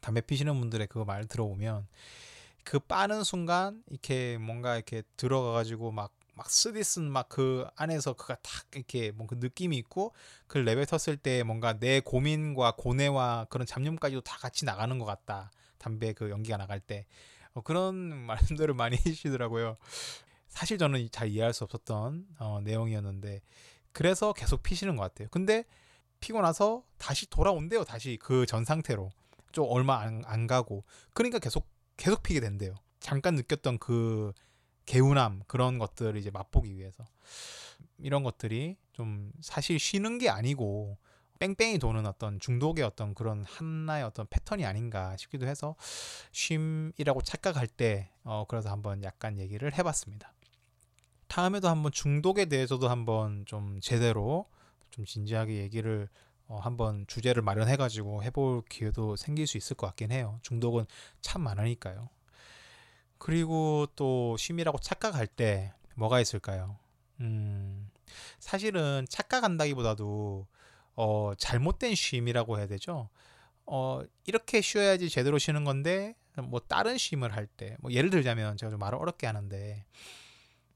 담배 0.00 0.20
피시는 0.20 0.58
분들의 0.60 0.86
그 0.88 1.04
말 1.04 1.26
들어보면 1.26 1.86
그 2.64 2.78
빠는 2.78 3.24
순간 3.24 3.82
이렇게 3.90 4.36
뭔가 4.38 4.76
이렇게 4.76 5.02
들어가 5.16 5.52
가지고 5.52 5.90
막막 5.92 6.12
스디슨 6.48 7.10
막그 7.10 7.66
안에서 7.76 8.12
그가 8.12 8.36
탁 8.42 8.66
이렇게 8.74 9.10
뭔가 9.12 9.36
그 9.36 9.40
느낌이 9.44 9.76
있고 9.78 10.12
그 10.46 10.58
랩에 10.58 10.86
섰을 10.86 11.16
때 11.16 11.42
뭔가 11.42 11.72
내 11.78 12.00
고민과 12.00 12.74
고뇌와 12.76 13.46
그런 13.50 13.66
잡념까지도 13.66 14.20
다 14.22 14.36
같이 14.38 14.64
나가는 14.66 14.98
것 14.98 15.04
같다. 15.06 15.50
담배 15.78 16.12
그 16.12 16.30
연기가 16.30 16.56
나갈 16.56 16.80
때 16.80 17.06
어, 17.54 17.60
그런 17.62 17.94
말씀들을 18.26 18.74
많이 18.74 18.96
해주시더라고요. 19.06 19.76
사실 20.48 20.78
저는 20.78 21.08
잘 21.10 21.28
이해할 21.28 21.52
수 21.52 21.64
없었던 21.64 22.26
어, 22.40 22.60
내용이었는데 22.62 23.40
그래서 23.92 24.32
계속 24.32 24.62
피시는 24.62 24.96
것 24.96 25.02
같아요. 25.02 25.28
근데 25.30 25.64
피고 26.20 26.40
나서 26.40 26.84
다시 26.98 27.28
돌아온대요. 27.30 27.84
다시 27.84 28.18
그 28.20 28.44
전 28.46 28.64
상태로 28.64 29.10
좀 29.52 29.66
얼마 29.68 29.98
안, 30.00 30.22
안 30.26 30.46
가고 30.46 30.84
그러니까 31.14 31.38
계속 31.38 31.66
계속 31.96 32.22
피게 32.22 32.40
된대요. 32.40 32.74
잠깐 33.00 33.34
느꼈던 33.34 33.78
그 33.78 34.32
개운함 34.86 35.42
그런 35.46 35.78
것들을 35.78 36.16
이제 36.16 36.30
맛보기 36.30 36.76
위해서 36.76 37.04
이런 37.98 38.22
것들이 38.22 38.76
좀 38.92 39.32
사실 39.40 39.78
쉬는 39.78 40.18
게 40.18 40.28
아니고 40.28 40.98
뺑뺑이 41.38 41.78
도는 41.78 42.06
어떤 42.06 42.40
중독의 42.40 42.84
어떤 42.84 43.14
그런 43.14 43.44
하나의 43.44 44.04
어떤 44.04 44.26
패턴이 44.28 44.64
아닌가 44.64 45.16
싶기도 45.16 45.46
해서 45.46 45.76
쉼이라고 46.32 47.22
착각할 47.22 47.66
때 47.66 48.10
어, 48.24 48.44
그래서 48.48 48.70
한번 48.70 49.02
약간 49.04 49.38
얘기를 49.38 49.72
해봤습니다. 49.76 50.32
다음에도 51.28 51.68
한번 51.68 51.92
중독에 51.92 52.46
대해서도 52.46 52.88
한번 52.88 53.44
좀 53.46 53.80
제대로 53.80 54.46
좀 54.90 55.04
진지하게 55.04 55.58
얘기를 55.58 56.08
어, 56.46 56.58
한번 56.58 57.06
주제를 57.06 57.42
마련해가지고 57.42 58.22
해볼 58.24 58.62
기회도 58.68 59.16
생길 59.16 59.46
수 59.46 59.58
있을 59.58 59.76
것 59.76 59.86
같긴 59.88 60.10
해요. 60.10 60.38
중독은 60.42 60.86
참 61.20 61.42
많으니까요. 61.42 62.08
그리고 63.18 63.86
또 63.96 64.36
쉼이라고 64.36 64.78
착각할 64.78 65.26
때 65.26 65.74
뭐가 65.94 66.20
있을까요? 66.20 66.78
음, 67.20 67.90
사실은 68.38 69.04
착각한다기보다도 69.10 70.46
어, 71.00 71.32
잘못된 71.38 71.94
쉼이라고 71.94 72.58
해야 72.58 72.66
되죠. 72.66 73.08
어, 73.66 74.02
이렇게 74.26 74.60
쉬어야지 74.60 75.08
제대로 75.10 75.38
쉬는 75.38 75.64
건데 75.64 76.16
뭐 76.42 76.60
다른 76.60 76.98
쉼을 76.98 77.34
할 77.36 77.46
때, 77.46 77.76
뭐 77.80 77.92
예를 77.92 78.10
들자면 78.10 78.56
제가 78.56 78.70
좀 78.70 78.80
말을 78.80 78.98
어렵게 78.98 79.26
하는데, 79.26 79.84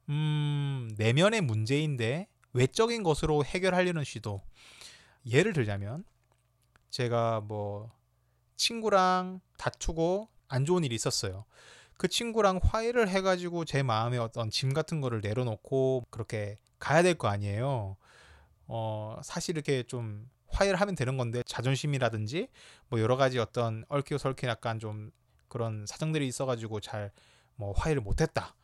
음, 0.08 0.90
내면의 0.98 1.40
문제인데 1.40 2.28
외적인 2.52 3.02
것으로 3.02 3.44
해결하려는 3.44 4.04
시도. 4.04 4.42
예를 5.26 5.52
들자면 5.52 6.04
제가 6.90 7.40
뭐 7.40 7.90
친구랑 8.56 9.40
다투고 9.58 10.28
안 10.48 10.64
좋은 10.64 10.85
일이 10.85 10.94
있었어요. 10.94 11.44
그 11.96 12.08
친구랑 12.08 12.61
화해를 12.62 13.08
해가지고 13.08 13.64
제 13.64 13.82
마음에 13.82 14.18
어떤 14.18 14.50
짐 14.50 14.72
같은 14.74 15.00
거를 15.00 15.20
내려놓고 15.22 16.06
그렇게 16.11 16.58
가야 16.78 17.02
될 17.02 17.14
거 17.16 17.28
아니에요. 17.28 17.96
어, 18.74 19.20
사실 19.22 19.56
이렇게 19.56 19.82
좀 19.82 20.28
화해를 20.48 20.80
하면 20.80 20.94
되는 20.94 21.16
건데 21.16 21.42
자존심이라든지 21.46 22.48
뭐 22.88 23.00
여러 23.00 23.16
가지 23.16 23.38
어떤 23.38 23.85
얽히고 23.88 24.18
설킨 24.18 24.48
약간 24.48 24.78
좀 24.78 25.11
그런 25.48 25.85
사정들이 25.87 26.26
있어가지고 26.26 26.80
잘 26.80 27.12
뭐 27.56 27.72
화해를 27.72 28.02
못했다. 28.02 28.54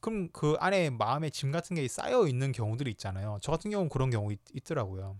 그럼 0.00 0.28
그 0.32 0.56
안에 0.58 0.90
마음에 0.90 1.30
짐 1.30 1.50
같은 1.50 1.76
게 1.76 1.86
쌓여 1.88 2.26
있는 2.26 2.52
경우들이 2.52 2.90
있잖아요. 2.92 3.38
저 3.42 3.52
같은 3.52 3.70
경우는 3.70 3.88
그런 3.88 4.10
경우 4.10 4.32
있, 4.32 4.64
더라고요 4.64 5.16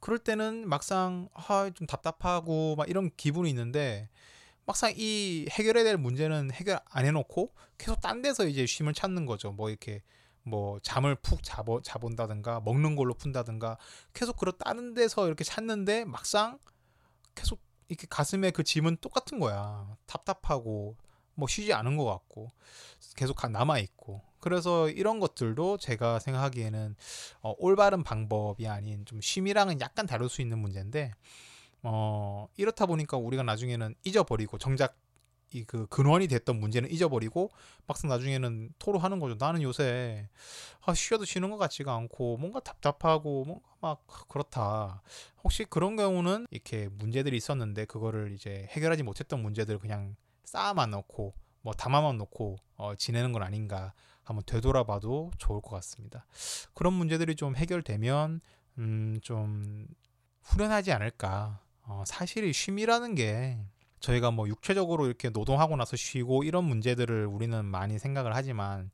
그럴 0.00 0.18
때는 0.18 0.68
막상 0.68 1.28
아, 1.34 1.70
좀 1.74 1.86
답답하고 1.86 2.76
막 2.76 2.88
이런 2.88 3.10
기분이 3.16 3.50
있는데 3.50 4.08
막상 4.64 4.92
이 4.96 5.46
해결해야 5.50 5.84
될 5.84 5.96
문제는 5.96 6.52
해결 6.52 6.78
안 6.90 7.04
해놓고 7.04 7.52
계속 7.78 8.00
딴 8.00 8.22
데서 8.22 8.46
이제 8.46 8.66
쉼을 8.66 8.92
찾는 8.92 9.26
거죠. 9.26 9.52
뭐 9.52 9.70
이렇게 9.70 10.02
뭐 10.42 10.78
잠을 10.80 11.14
푹 11.16 11.42
자보, 11.42 11.82
자본다든가 11.82 12.60
먹는 12.60 12.96
걸로 12.96 13.14
푼다든가 13.14 13.78
계속 14.12 14.36
그런 14.36 14.54
다른 14.58 14.94
데서 14.94 15.26
이렇게 15.26 15.44
찾는데 15.44 16.04
막상 16.04 16.58
계속 17.34 17.60
이렇게 17.88 18.06
가슴에 18.08 18.50
그 18.50 18.62
짐은 18.64 18.98
똑같은 19.00 19.38
거야. 19.38 19.96
답답하고 20.06 20.96
뭐 21.34 21.48
쉬지 21.48 21.72
않은 21.72 21.96
것 21.96 22.04
같고 22.04 22.50
계속 23.16 23.36
남아 23.50 23.78
있고. 23.78 24.22
그래서 24.40 24.88
이런 24.88 25.20
것들도 25.20 25.78
제가 25.78 26.18
생각하기에는 26.20 26.96
어, 27.42 27.54
올바른 27.58 28.02
방법이 28.02 28.66
아닌 28.68 29.04
좀 29.04 29.20
쉼이랑은 29.20 29.80
약간 29.80 30.06
다를 30.06 30.28
수 30.28 30.42
있는 30.42 30.58
문제인데 30.58 31.12
어, 31.82 32.48
이렇다 32.56 32.86
보니까 32.86 33.16
우리가 33.16 33.42
나중에는 33.42 33.94
잊어버리고 34.04 34.58
정작 34.58 34.96
이 35.52 35.64
그 35.64 35.86
근원이 35.86 36.28
됐던 36.28 36.58
문제는 36.60 36.90
잊어버리고 36.90 37.50
막상 37.86 38.08
나중에는 38.10 38.74
토로하는 38.78 39.18
거죠. 39.18 39.36
나는 39.38 39.62
요새 39.62 40.28
아, 40.84 40.94
쉬어도 40.94 41.24
쉬는 41.24 41.50
것 41.50 41.58
같지가 41.58 41.94
않고 41.94 42.36
뭔가 42.38 42.60
답답하고 42.60 43.44
뭔가 43.44 43.66
막 43.80 44.06
그렇다. 44.28 45.02
혹시 45.44 45.64
그런 45.64 45.96
경우는 45.96 46.46
이렇게 46.50 46.88
문제들이 46.88 47.36
있었는데 47.36 47.84
그거를 47.84 48.32
이제 48.32 48.66
해결하지 48.70 49.02
못했던 49.02 49.40
문제들을 49.40 49.78
그냥 49.78 50.16
쌓아만 50.44 50.90
놓고 50.90 51.34
뭐 51.62 51.72
담아만 51.74 52.18
놓고 52.18 52.56
어, 52.76 52.94
지내는 52.96 53.32
건 53.32 53.42
아닌가 53.42 53.92
한번 54.22 54.42
되돌아봐도 54.46 55.30
좋을 55.38 55.60
것 55.60 55.70
같습니다. 55.76 56.26
그런 56.74 56.92
문제들이 56.94 57.34
좀 57.36 57.56
해결되면 57.56 58.40
음, 58.78 59.18
좀 59.22 59.86
후련하지 60.42 60.92
않을까. 60.92 61.60
어, 61.82 62.04
사실 62.06 62.52
쉼이라는 62.52 63.14
게 63.14 63.58
저희가 64.00 64.30
뭐 64.30 64.48
육체적으로 64.48 65.06
이렇게 65.06 65.30
노동하고 65.30 65.76
나서 65.76 65.96
쉬고 65.96 66.44
이런 66.44 66.64
문제들을 66.64 67.26
우리는 67.26 67.64
많이 67.64 67.98
생각을 67.98 68.34
하지만 68.34 68.90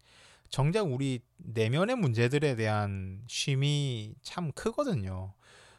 정작 0.49 0.87
우리 0.91 1.21
내면의 1.39 1.97
문제들에 1.97 2.55
대한 2.57 3.23
쉼이 3.27 4.15
참 4.23 4.53
크거든요. 4.53 5.35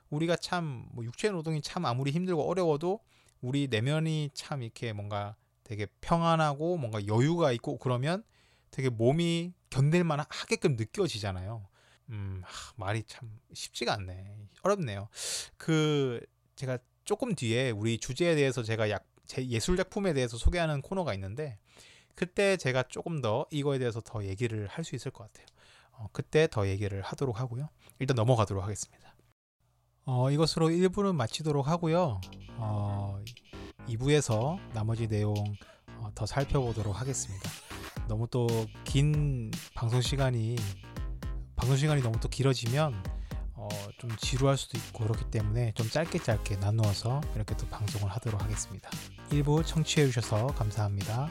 우리가 0.09 0.35
참 0.35 0.87
뭐 0.93 1.03
육체 1.05 1.29
노동이 1.29 1.61
참 1.61 1.85
아무리 1.85 2.11
힘들고 2.11 2.49
어려워도 2.49 2.99
우리 3.41 3.67
내면이 3.67 4.31
참 4.33 4.63
이렇게 4.63 4.93
뭔가 4.93 5.35
되게 5.63 5.87
평안하고 6.01 6.77
뭔가 6.77 7.05
여유가 7.07 7.51
있고 7.51 7.77
그러면 7.77 8.23
되게 8.71 8.89
몸이 8.89 9.53
견딜만 9.69 10.19
하게끔 10.29 10.75
느껴지잖아요. 10.75 11.67
음, 12.09 12.41
하, 12.45 12.73
말이 12.75 13.03
참 13.03 13.39
쉽지가 13.53 13.93
않네. 13.93 14.35
어렵네요. 14.61 15.09
그 15.57 16.19
제가 16.55 16.77
조금 17.03 17.35
뒤에 17.35 17.71
우리 17.71 17.97
주제에 17.97 18.35
대해서 18.35 18.63
제가 18.63 18.89
약 18.89 19.05
제 19.25 19.45
예술 19.47 19.77
작품에 19.77 20.13
대해서 20.13 20.37
소개하는 20.37 20.81
코너가 20.81 21.13
있는데 21.15 21.57
그때 22.15 22.57
제가 22.57 22.83
조금 22.83 23.21
더 23.21 23.45
이거에 23.51 23.77
대해서 23.79 24.01
더 24.01 24.23
얘기를 24.23 24.67
할 24.67 24.83
수 24.83 24.95
있을 24.95 25.11
것 25.11 25.25
같아요. 25.25 25.45
어, 25.91 26.07
그때 26.11 26.47
더 26.49 26.67
얘기를 26.67 27.01
하도록 27.01 27.39
하고요. 27.39 27.69
일단 27.99 28.15
넘어가도록 28.15 28.63
하겠습니다. 28.63 29.15
어, 30.05 30.29
이것으로 30.31 30.69
1부는 30.69 31.15
마치도록 31.15 31.67
하고요. 31.67 32.21
어, 32.57 33.21
2부에서 33.87 34.59
나머지 34.73 35.07
내용 35.07 35.33
어, 35.97 36.11
더 36.15 36.25
살펴보도록 36.25 36.99
하겠습니다. 36.99 37.49
너무 38.07 38.27
또 38.27 38.47
긴 38.83 39.49
방송 39.73 39.99
시간이 40.01 40.55
방송 41.55 41.75
시간이 41.75 42.01
너무 42.01 42.19
또 42.19 42.29
길어지면 42.29 42.93
어, 43.65 43.69
좀 43.97 44.09
지루할 44.17 44.57
수도 44.57 44.77
있고 44.77 45.05
그렇기 45.05 45.25
때문에 45.31 45.71
좀 45.73 45.89
짧게 45.89 46.19
짧게 46.19 46.57
나누어서 46.57 47.21
이렇게 47.35 47.55
또 47.57 47.67
방송을 47.67 48.11
하도록 48.11 48.41
하겠습니다. 48.41 48.89
일부 49.31 49.63
청취해 49.63 50.05
주셔서 50.07 50.47
감사합니다. 50.47 51.29